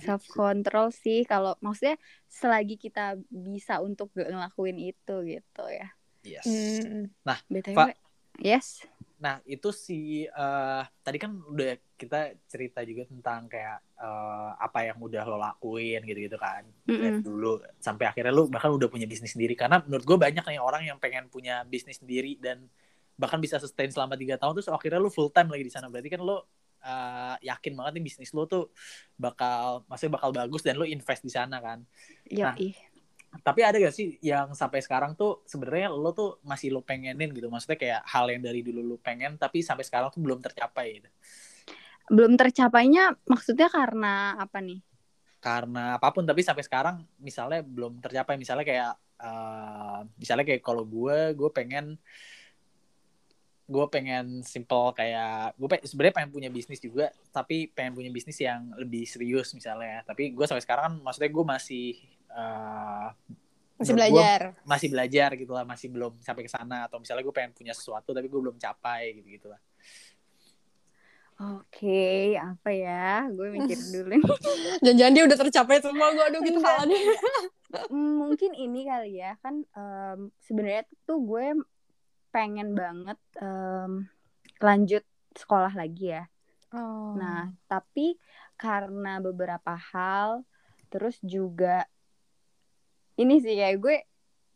[0.00, 1.98] Self control sih kalau maksudnya
[2.30, 5.88] selagi kita bisa untuk gak ngelakuin itu gitu ya
[6.22, 7.08] yes Hmm.
[7.48, 7.96] btw Pak.
[8.40, 8.86] yes
[9.20, 14.96] Nah, itu si eh tadi kan udah kita cerita juga tentang kayak eh, apa yang
[14.96, 16.64] udah lo lakuin gitu-gitu kan.
[17.20, 20.88] Dulu sampai akhirnya lo bahkan udah punya bisnis sendiri karena menurut gue banyak nih orang
[20.88, 22.64] yang pengen punya bisnis sendiri dan
[23.20, 25.92] bahkan bisa sustain selama tiga tahun terus akhirnya lo full time lagi di sana.
[25.92, 26.48] Berarti kan lo
[26.82, 28.72] eh, yakin banget nih bisnis lo tuh
[29.16, 31.78] bakal maksudnya bakal bagus dan lo invest di sana kan.
[32.40, 32.74] Nah, Yoi.
[33.46, 37.46] Tapi ada gak sih yang sampai sekarang tuh sebenarnya lo tuh masih lo pengenin gitu?
[37.46, 41.10] Maksudnya kayak hal yang dari dulu lo pengen tapi sampai sekarang tuh belum tercapai gitu.
[42.10, 44.80] belum tercapainya maksudnya karena apa nih
[45.40, 48.36] Karena apa pun tapi sampai sekarang misalnya belum tercapai.
[48.36, 48.92] Misalnya kayak
[49.24, 51.96] eh, misalnya kayak kalau gue gue pengen
[53.70, 58.34] gue pengen simple kayak gue pe- sebenarnya pengen punya bisnis juga tapi pengen punya bisnis
[58.42, 60.02] yang lebih serius misalnya.
[60.02, 61.86] Tapi gue sampai sekarang kan maksudnya gue masih
[62.28, 63.08] eh,
[63.78, 64.40] Masih belajar.
[64.66, 66.90] masih belajar gitu lah masih belum sampai ke sana.
[66.90, 69.60] Atau misalnya gue pengen punya sesuatu tapi gue belum capai gitu gitu lah.
[71.40, 73.24] Oke apa ya?
[73.32, 74.22] Gue mikir dulu nih.
[74.84, 76.60] Jangan-jangan dia udah tercapai semua gue aduh gitu.
[77.88, 79.38] Hmm, mungkin ini kali ya.
[79.40, 81.46] Kan em, sebenarnya tuh gue
[82.30, 84.06] pengen banget em,
[84.62, 85.02] lanjut
[85.34, 86.24] sekolah lagi ya
[86.70, 87.18] Oh.
[87.18, 88.14] Nah, tapi
[88.54, 90.46] karena beberapa hal,
[90.86, 91.86] terus juga
[93.18, 93.96] ini sih kayak gue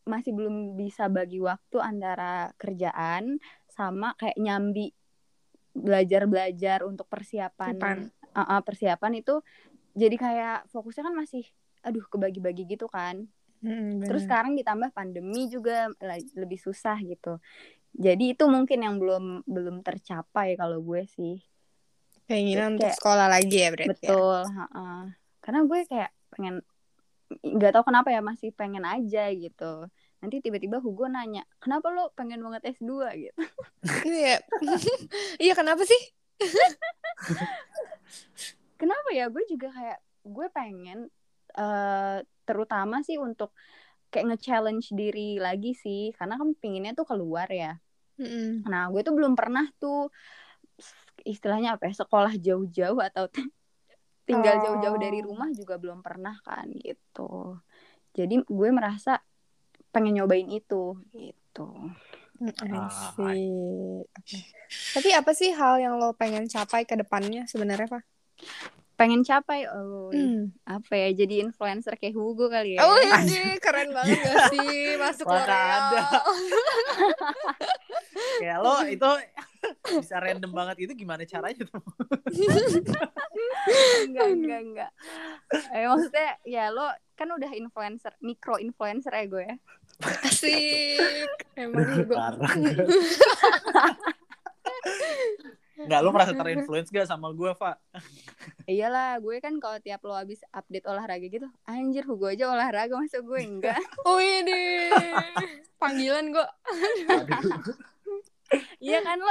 [0.06, 4.92] masih belum bisa bagi waktu antara kerjaan sama kayak nyambi
[5.74, 7.98] belajar-belajar untuk persiapan Persiapan.
[8.34, 9.34] Uh, uh, persiapan itu
[9.94, 11.44] jadi kayak fokusnya kan masih
[11.82, 13.26] aduh kebagi-bagi gitu kan.
[13.64, 15.88] Hmm, Terus sekarang ditambah pandemi juga
[16.36, 17.40] lebih susah gitu.
[17.96, 21.40] Jadi itu mungkin yang belum belum tercapai kalau gue sih.
[22.24, 23.88] keinginan untuk kayak- sekolah lagi ya berarti.
[23.88, 23.96] ya?
[24.12, 25.00] Betul, heeh.
[25.40, 26.54] Karena gue kayak pengen
[27.40, 29.88] nggak tahu kenapa ya masih pengen aja gitu.
[30.20, 33.42] Nanti tiba-tiba Hugo nanya, "Kenapa lo pengen banget S2?" gitu.
[34.08, 34.40] Iya.
[35.36, 36.00] Iya kenapa sih?
[38.80, 39.28] Kenapa ya?
[39.28, 41.12] Gue juga kayak gue pengen
[41.54, 43.50] eh terutama sih untuk
[44.12, 47.78] kayak nge-challenge diri lagi sih karena kan pinginnya tuh keluar ya.
[48.20, 48.62] Mm-mm.
[48.70, 50.06] Nah, gue tuh belum pernah tuh
[51.26, 53.26] istilahnya apa ya, sekolah jauh-jauh atau
[54.28, 54.62] tinggal Oh.
[54.62, 57.58] jauh-jauh dari rumah juga belum pernah kan gitu.
[58.14, 59.18] Jadi gue merasa
[59.90, 61.68] pengen nyobain itu gitu.
[62.44, 64.02] I Ah, see.
[64.14, 64.38] Oke.
[64.94, 68.02] Tapi apa sih hal yang lo pengen capai ke depannya sebenarnya, Pak?
[68.94, 70.54] Pengen capai oh Hmm.
[70.62, 72.86] apa ya jadi influencer kayak Hugo kali ya.
[72.86, 75.82] Oh iya sih, keren banget gak sih masuk L'Oreal.
[75.90, 76.02] ada.
[78.38, 79.10] kayak lo itu
[79.98, 81.82] bisa random banget itu gimana caranya tuh?
[84.04, 84.90] enggak enggak enggak
[85.72, 89.56] eh, maksudnya ya lo kan udah influencer mikro influencer ya gue ya
[90.26, 91.30] Asik.
[91.54, 92.18] Emang gue.
[95.84, 95.88] Parah.
[95.92, 97.76] Nggak, lo merasa terinfluence gak sama gue, Pak?
[98.64, 103.20] iyalah gue kan kalau tiap lo habis update olahraga gitu anjir gue aja olahraga masa
[103.20, 103.76] gue enggak
[104.08, 104.88] Wih deh.
[105.76, 106.46] Panggilan gue.
[108.80, 109.28] iya kan lo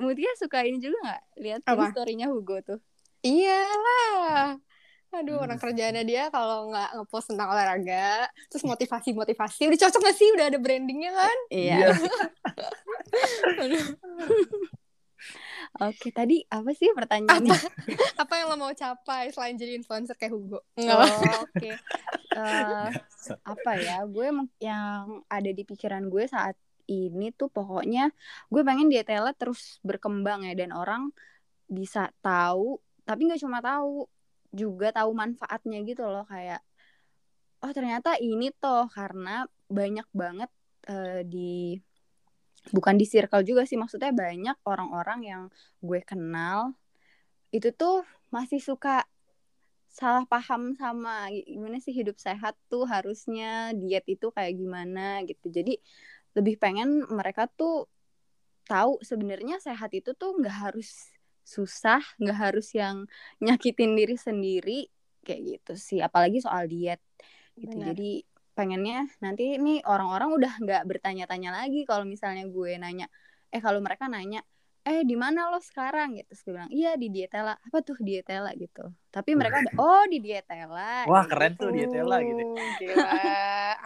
[0.00, 1.60] Mutia suka ini juga nggak lihat
[1.92, 2.80] storynya Hugo tuh
[3.20, 4.56] Iyalah.
[5.14, 5.46] Aduh, Hmm.
[5.46, 10.26] orang kerjaannya dia kalau nggak ngepost tentang olahraga, terus motivasi-motivasi, udah cocok gak sih?
[10.34, 11.36] Udah ada brandingnya kan?
[11.54, 11.94] iya
[13.62, 13.94] Aduh,
[15.80, 17.50] oke tadi apa sih pertanyaannya?
[18.22, 18.32] Apa?
[18.38, 20.62] Yang lo mau capai selain jadi influencer kayak Hugo?
[20.78, 21.70] Oh, oke.
[22.34, 22.88] Eh,
[23.46, 24.26] apa ya gue
[24.58, 26.58] yang ada di pikiran gue saat
[26.90, 28.10] ini tuh pokoknya
[28.50, 31.14] gue pengen dietela terus berkembang ya dan orang
[31.70, 34.10] bisa tahu tapi nggak cuma tahu
[34.52, 36.60] juga tahu manfaatnya gitu loh kayak
[37.64, 40.50] oh ternyata ini toh karena banyak banget
[40.90, 41.78] eh, di
[42.72, 45.42] bukan di circle juga sih maksudnya banyak orang-orang yang
[45.84, 46.72] gue kenal
[47.52, 48.02] itu tuh
[48.32, 49.04] masih suka
[49.94, 55.46] salah paham sama gimana sih hidup sehat tuh harusnya diet itu kayak gimana gitu.
[55.54, 55.78] Jadi
[56.34, 57.86] lebih pengen mereka tuh
[58.66, 61.14] tahu sebenarnya sehat itu tuh nggak harus
[61.46, 63.06] susah nggak harus yang
[63.38, 64.80] nyakitin diri sendiri
[65.22, 66.02] kayak gitu sih.
[66.02, 66.98] Apalagi soal diet
[67.54, 67.78] gitu.
[67.78, 67.94] Benar.
[67.94, 73.06] jadi pengennya nanti ini orang-orang udah nggak bertanya-tanya lagi kalau misalnya gue nanya
[73.50, 74.46] eh kalau mereka nanya
[74.84, 78.52] eh di mana lo sekarang gitu terus gue bilang iya di dietela apa tuh dietela
[78.52, 81.62] gitu tapi mereka udah oh di dietela Wah, kayak keren gitu.
[81.64, 82.42] tuh dietela gitu.
[82.84, 83.08] Gila.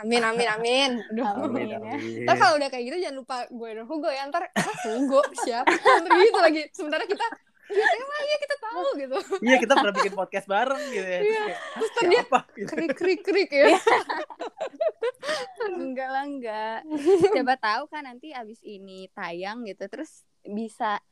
[0.03, 0.91] Amin, amin, amin.
[1.15, 1.27] Aduh.
[1.27, 1.47] Amin.
[1.47, 1.79] Amin, ya.
[1.79, 2.23] amin.
[2.27, 5.71] Ntar kalau udah kayak gitu jangan lupa gue dan Hugo ya ntar ah, Hugo siapa
[5.75, 7.27] ntar gitu lagi sementara kita
[7.69, 11.21] ya tema ya kita tahu gitu Iya, kita pernah bikin podcast bareng gitu ya.
[11.21, 11.57] Terus Iya.
[11.77, 12.39] terus dia siapa?
[12.57, 12.69] Gitu.
[12.75, 13.67] krik krik krik ya
[15.99, 16.79] enggak lah enggak.
[17.35, 21.03] Siapa tahu kan nanti abis ini tayang gitu terus bisa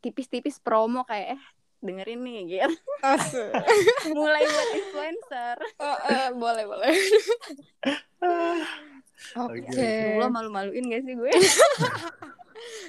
[0.00, 1.42] tipis-tipis promo kayak eh
[1.84, 2.72] dengerin nih gitu.
[4.16, 5.56] Mulai buat influencer.
[5.76, 6.92] Oh, eh, boleh boleh.
[9.36, 9.60] Oke.
[9.68, 9.92] Oke.
[10.16, 11.32] lo malu-maluin gak sih gue?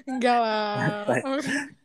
[0.07, 1.03] Enggak lah.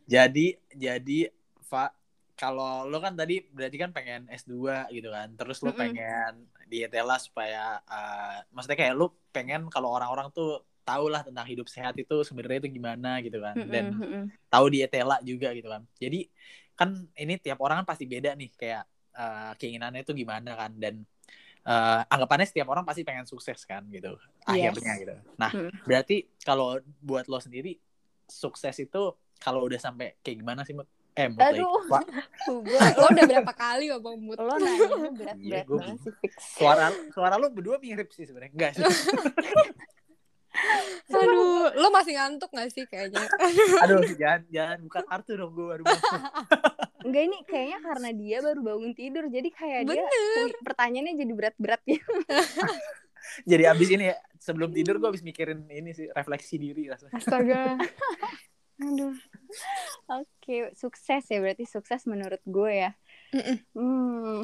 [0.07, 1.27] Jadi, jadi,
[1.67, 1.91] Pak,
[2.39, 5.27] kalau lo kan tadi berarti kan pengen S2 gitu kan.
[5.39, 5.77] Terus lo Mm-mm.
[5.81, 6.31] pengen
[6.71, 10.47] dietela supaya, eh, maksudnya kayak lo pengen kalau orang-orang tuh
[10.87, 13.57] tahu lah tentang hidup sehat itu sebenarnya itu gimana gitu kan.
[13.73, 14.31] Dan Mm-mm, mm-mm.
[14.53, 15.83] tahu dietela juga gitu kan.
[16.03, 16.17] Jadi
[16.77, 18.83] kan ini tiap orang kan pasti beda nih kayak
[19.17, 20.95] eh, keinginannya itu gimana kan dan
[21.67, 24.15] eh, anggapannya setiap orang pasti pengen sukses kan gitu
[24.47, 24.77] Yes.
[24.77, 25.15] akhirnya gitu.
[25.41, 25.69] Nah Hmm.
[25.87, 27.77] berarti kalau buat lo sendiri
[28.27, 29.01] sukses itu
[29.39, 30.87] kalau udah sampai kayak gimana sih Mut?
[31.17, 31.33] Eh.
[31.33, 31.81] Aduh.
[32.45, 34.85] Hugo lo udah berapa kali ngomong mood lo nanya Iya,
[35.17, 36.33] berat-berat gua banget sih fix.
[36.61, 38.53] Suara suara lo berdua mirip sih sebenarnya.
[38.53, 38.85] Enggak sih.
[41.13, 43.25] Aduh lo masih ngantuk gak sih kayaknya?
[43.85, 46.21] Aduh jangan jangan buka kartu dong gue baru masuk.
[47.01, 50.49] Enggak ini kayaknya karena dia baru bangun tidur jadi kayak dia bener.
[50.65, 52.11] pertanyaannya jadi berat-berat gitu.
[53.49, 57.17] jadi abis ini ya sebelum tidur gue abis mikirin ini sih refleksi diri rasanya.
[57.17, 57.77] Astaga
[58.81, 59.15] aduh
[60.07, 62.91] Oke, sukses ya berarti sukses menurut gue ya.
[63.35, 63.57] Mm-mm.
[63.75, 64.41] Hmm.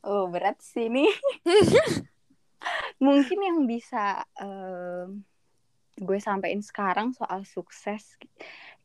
[0.00, 1.04] Oh, berat sih ini.
[3.04, 5.24] Mungkin yang bisa em,
[6.00, 8.16] gue sampaikan sekarang soal sukses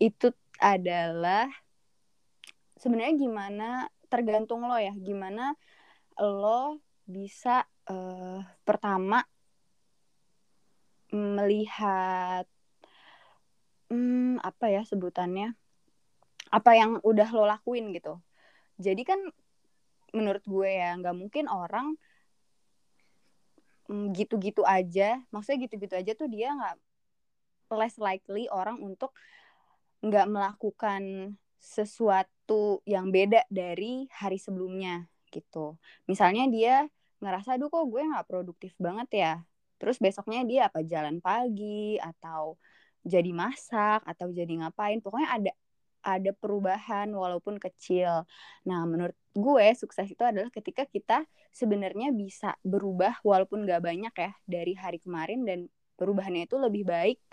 [0.01, 1.47] itu adalah
[2.75, 3.69] sebenarnya gimana
[4.11, 5.55] tergantung lo ya, gimana
[6.19, 9.23] lo bisa eh, pertama
[11.13, 12.49] melihat
[13.93, 15.53] hmm, apa ya sebutannya?
[16.49, 18.17] Apa yang udah lo lakuin gitu.
[18.81, 19.21] Jadi kan
[20.13, 21.93] menurut gue ya nggak mungkin orang
[23.89, 25.21] mm, gitu-gitu aja.
[25.29, 26.75] Maksudnya gitu-gitu aja tuh dia nggak
[27.73, 29.13] less likely orang untuk
[30.03, 35.79] nggak melakukan sesuatu yang beda dari hari sebelumnya gitu.
[36.05, 36.85] Misalnya dia
[37.23, 39.33] ngerasa aduh kok gue nggak produktif banget ya?
[39.79, 40.83] Terus besoknya dia apa?
[40.83, 42.59] Jalan pagi atau
[43.03, 45.51] jadi masak atau jadi ngapain pokoknya ada
[46.03, 48.27] ada perubahan walaupun kecil.
[48.67, 51.23] Nah, menurut gue sukses itu adalah ketika kita
[51.55, 57.23] sebenarnya bisa berubah walaupun gak banyak ya dari hari kemarin dan perubahannya itu lebih baik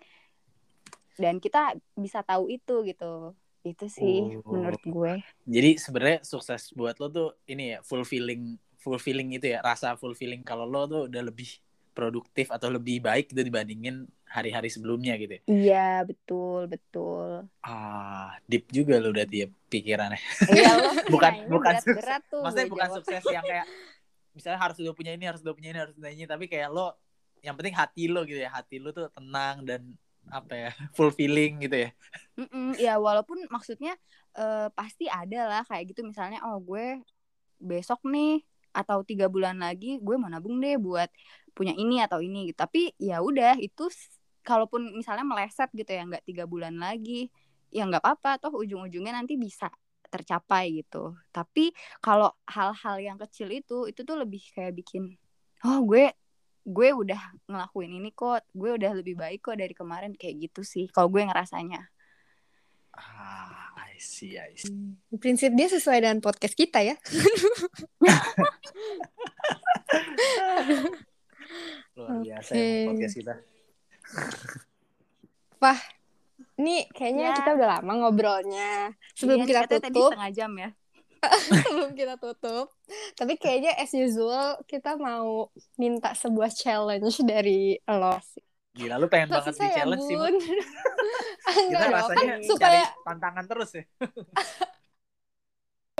[1.19, 3.35] dan kita bisa tahu itu gitu.
[3.67, 4.55] Itu sih Oh.
[4.55, 5.15] menurut gue.
[5.51, 10.65] Jadi sebenarnya sukses buat lo tuh ini ya fulfilling fulfilling itu ya rasa fulfilling kalau
[10.65, 11.61] lo tuh udah lebih
[11.93, 15.43] produktif atau lebih baik gitu dibandingin hari-hari sebelumnya gitu ya.
[15.51, 17.51] Iya, betul, betul.
[17.67, 20.23] Ah, deep juga lo berarti ya pikirannya.
[20.47, 20.93] Iya loh.
[21.19, 22.43] Bukan- kayaknya bukan berat-berat tuh.
[22.47, 22.97] Maksudnya bukan jawab.
[23.03, 23.67] sukses yang kayak
[24.31, 26.95] misalnya harus udah punya ini, harus udah punya ini, harus punya ini, tapi kayak lo
[27.43, 29.83] yang penting hati lo gitu ya, hati lo tuh tenang dan
[30.31, 31.91] apa ya, fulfilling gitu ya.
[32.39, 33.99] Mm-mm, ya walaupun maksudnya
[34.39, 37.03] eh, pasti ada lah kayak gitu misalnya oh gue
[37.61, 41.11] besok nih atau tiga bulan lagi gue mau nabung deh buat
[41.53, 43.91] punya ini atau ini gitu tapi ya udah itu
[44.43, 47.29] kalaupun misalnya meleset gitu ya nggak tiga bulan lagi
[47.71, 49.71] ya nggak apa-apa toh ujung-ujungnya nanti bisa
[50.11, 51.71] tercapai gitu tapi
[52.03, 55.15] kalau hal-hal yang kecil itu itu tuh lebih kayak bikin
[55.63, 56.11] oh gue
[56.67, 60.91] gue udah ngelakuin ini kok gue udah lebih baik kok dari kemarin kayak gitu sih
[60.91, 61.87] kalau gue ngerasanya
[62.91, 64.99] Ah, I see, I see.
[65.15, 66.99] Prinsip dia sesuai dengan podcast kita ya.
[71.95, 72.59] Luar biasa Oke.
[72.59, 73.35] ya podcast kita.
[76.61, 77.37] Ini kayaknya Ya.
[77.41, 78.93] kita udah lama ngobrolnya.
[79.17, 80.71] Sebelum Iya, kita ternyata tadi tutup, setengah jam ya
[81.69, 82.67] sebelum kita tutup.
[83.17, 88.17] Tapi kayaknya as usual kita mau minta sebuah challenge dari lo.
[88.71, 90.17] Gila, lu pengen Kok banget di ya, challenge sih.
[90.17, 90.31] Bun?
[90.31, 90.37] Mun.
[91.41, 93.85] Kita Enggak rasanya kan cari supaya tantangan terus ya.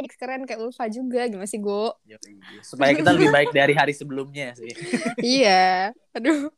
[0.09, 1.93] keren kayak Ulfa juga gimana sih, Go?
[2.05, 2.39] Yoi.
[2.61, 4.71] Supaya kita lebih baik dari hari sebelumnya sih.
[5.37, 5.91] iya.
[6.13, 6.49] Aduh.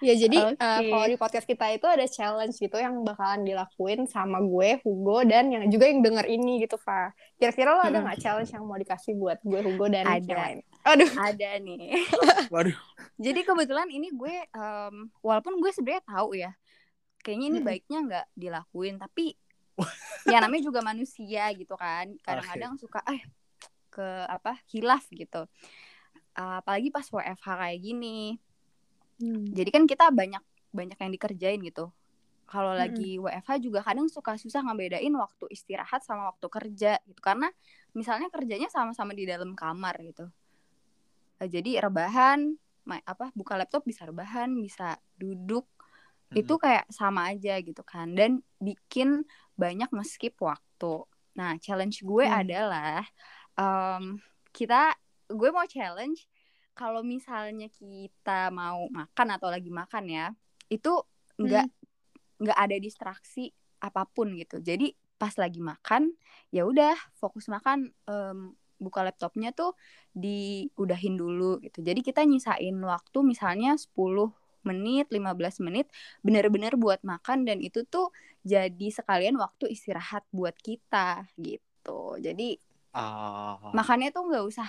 [0.00, 4.40] Ya jadi eh, kalau di podcast kita itu ada challenge gitu yang bakalan dilakuin sama
[4.40, 7.12] gue, Hugo dan yang juga yang denger ini gitu, Fa.
[7.36, 8.08] Kira-kira lo ada Hmm.
[8.08, 10.24] nggak challenge yang mau dikasih buat gue, Hugo dan Ada.
[10.24, 10.58] yang lain?
[10.80, 11.12] Aduh.
[11.12, 11.92] ada nih
[12.56, 12.72] Waduh.
[13.20, 16.56] jadi kebetulan ini gue em, walaupun gue sebenarnya tahu ya
[17.20, 17.68] kayaknya ini Mm-mm.
[17.68, 19.36] baiknya nggak dilakuin tapi
[20.30, 22.12] ya namanya juga manusia gitu kan.
[22.24, 23.22] Kadang-kadang suka eh
[23.90, 25.46] ke apa hilaf gitu.
[26.34, 28.38] Apalagi pas WFH kayak gini.
[29.50, 31.90] Jadi kan kita banyak banyak yang dikerjain gitu.
[32.50, 32.80] Kalau Mm-mm.
[32.82, 37.20] lagi WFH juga kadang suka susah ngebedain waktu istirahat sama waktu kerja gitu.
[37.22, 37.50] Karena
[37.94, 40.30] misalnya kerjanya sama-sama di dalam kamar gitu.
[41.40, 42.54] Eh, jadi rebahan
[43.06, 45.66] apa buka laptop bisa rebahan bisa duduk.
[46.34, 48.14] Itu kayak sama aja gitu kan.
[48.14, 49.26] Dan bikin
[49.56, 51.04] banyak nge-skip waktu.
[51.38, 52.40] Nah challenge gue Hmm.
[52.44, 53.02] adalah
[53.58, 54.18] em,
[54.50, 54.94] kita
[55.30, 56.26] gue mau challenge
[56.74, 60.26] kalau misalnya kita mau makan atau lagi makan ya
[60.72, 60.90] itu
[61.38, 61.66] nggak
[62.40, 64.58] nggak ada distraksi apa pun gitu.
[64.60, 66.12] Jadi pas lagi makan
[66.48, 69.76] ya udah fokus makan em, buka laptopnya tuh
[70.16, 71.84] diudahin dulu gitu.
[71.84, 74.32] Jadi kita nyisain waktu misalnya 10
[74.62, 75.86] menit 15 menit
[76.20, 82.56] bener-bener buat makan dan itu tuh jadi sekalian waktu istirahat buat kita gitu jadi
[82.90, 83.70] Ah.
[83.70, 84.66] makannya tuh nggak usah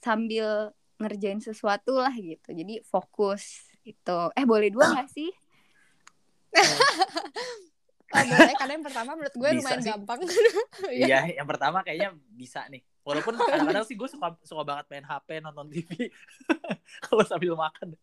[0.00, 5.28] sambil ngerjain sesuatu lah gitu jadi fokus gitu eh boleh dua nggak sih
[8.06, 9.90] Oh, boleh, karena yang pertama menurut gue Bisa lumayan sih.
[9.90, 10.20] gampang.
[10.94, 12.78] Iya, yang pertama kayaknya bisa nih.
[13.02, 15.90] Walaupun kadang-kadang sih gue suka suka banget main HP, nonton TV
[17.04, 17.98] kalau sambil makan.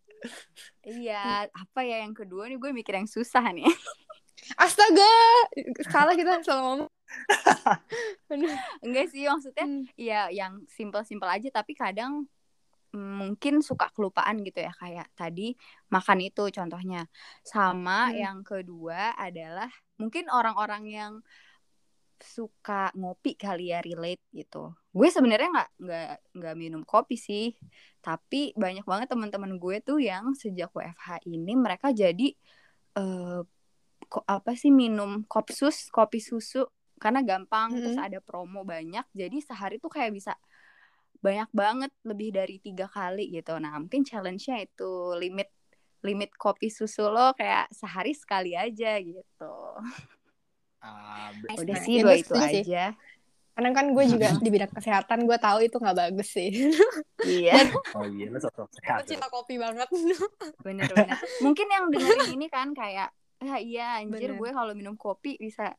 [0.83, 3.65] Iya apa ya yang kedua nih gue mikir yang susah nih
[4.59, 5.07] Astaga,
[5.87, 6.91] salah kita salah ngomong.
[8.83, 9.87] Enggak sih maksudnya Hmm.
[9.95, 12.27] ya yang simpel-simpel aja tapi kadang
[12.91, 15.55] mm, mungkin suka kelupaan gitu ya kayak tadi
[15.87, 17.07] makan itu contohnya
[17.39, 18.19] sama Hmm.
[18.19, 21.13] yang kedua adalah mungkin orang-orang yang
[22.23, 24.71] suka ngopi kali ya relate gitu.
[24.95, 26.07] Gue sebenarnya nggak nggak
[26.39, 27.51] nggak minum kopi sih.
[27.99, 32.31] Tapi banyak banget teman-teman gue tuh yang sejak WFH ini mereka jadi
[32.97, 33.41] eh
[34.07, 36.63] kok apa sih minum kopsus kopi susu.
[36.97, 38.07] Karena gampang terus Mm-mm.
[38.07, 39.03] ada promo banyak.
[39.11, 40.33] Jadi sehari tuh kayak bisa
[41.19, 43.55] banyak banget lebih dari tiga kali gitu.
[43.59, 45.51] Nah mungkin challenge-nya itu limit
[46.03, 49.55] limit kopi susu lo kayak sehari sekali aja gitu
[50.83, 52.59] Ah, Nice, udah sih dua itu sih.
[52.67, 52.91] aja
[53.53, 56.51] Karena kan gue juga di bidang kesehatan, gue tahu itu nggak bagus sih.
[57.39, 57.55] iya
[57.95, 59.07] oh iya, lo sosok Aku sehat.
[59.07, 59.87] cinta kopi banget.
[60.65, 64.39] bener-bener mungkin yang dengerin ini kan kayak ah iya anjir Bener.
[64.39, 65.71] gue kalau minum kopi bisa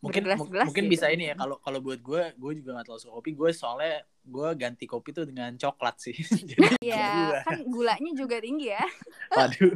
[0.00, 0.92] Mungkin bergelas-gelas mungkin gitu.
[1.00, 3.30] bisa ini ya kalau kalau buat gue, gue juga gak terlalu suka kopi.
[3.32, 6.12] Gue soalnya gue ganti kopi tuh dengan coklat sih.
[6.50, 8.84] Jadi Iya kan gulanya juga tinggi ya
[9.32, 9.72] Waduh.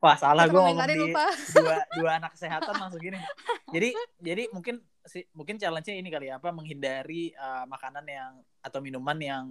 [0.00, 1.28] Wah, salah gue ngomong di lupa.
[1.60, 3.20] dua dua anak kesehatan langsung gini.
[3.68, 8.80] Jadi jadi mungkin si mungkin challenge-nya ini kali ya apa menghindari uh, makanan yang atau
[8.80, 9.44] minuman yang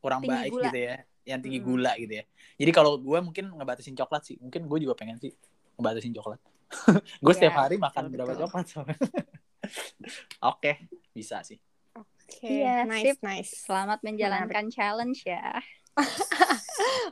[0.00, 0.64] kurang Tinggi baik gula.
[0.68, 1.66] gitu ya, yang tinggi Mm.
[1.68, 2.24] gula gitu ya.
[2.56, 4.36] Jadi kalau gue mungkin ngebatasin coklat sih.
[4.40, 5.32] Mungkin gue juga pengen sih
[5.76, 6.40] ngebatasin coklat.
[7.24, 8.42] gue Iya, setiap hari makan betul, berapa betul.
[8.48, 8.96] coklat soalnya.
[10.52, 10.72] Oke,
[11.12, 11.60] bisa sih.
[11.92, 13.18] Oke, Iya, nice, sip.
[13.20, 13.52] nice.
[13.62, 15.60] selamat menjalankan challenge ya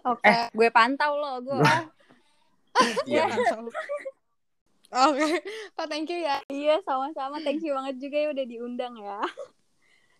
[0.05, 0.27] Oke.
[0.27, 1.61] Eh, gue pantau loh, gue.
[3.07, 3.29] Iya.
[4.93, 5.41] Oke.
[5.73, 6.37] Pak, thank you ya.
[6.53, 7.41] iya, sama-sama.
[7.41, 9.21] Thank you banget juga ya udah diundang ya.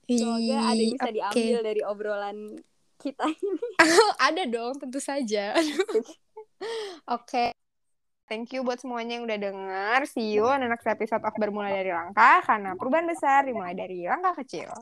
[0.09, 1.17] Semoga ada yang bisa Oke.
[1.17, 2.39] diambil dari obrolan
[2.99, 3.67] kita ini.
[4.29, 5.57] ada dong, tentu saja.
[7.17, 7.53] Oke.
[8.31, 9.99] Thank you buat semuanya yang udah denger.
[10.09, 12.41] See you on the next episode of Bermula dari Langkah.
[12.41, 14.73] Karena perubahan besar dimulai dari langkah kecil.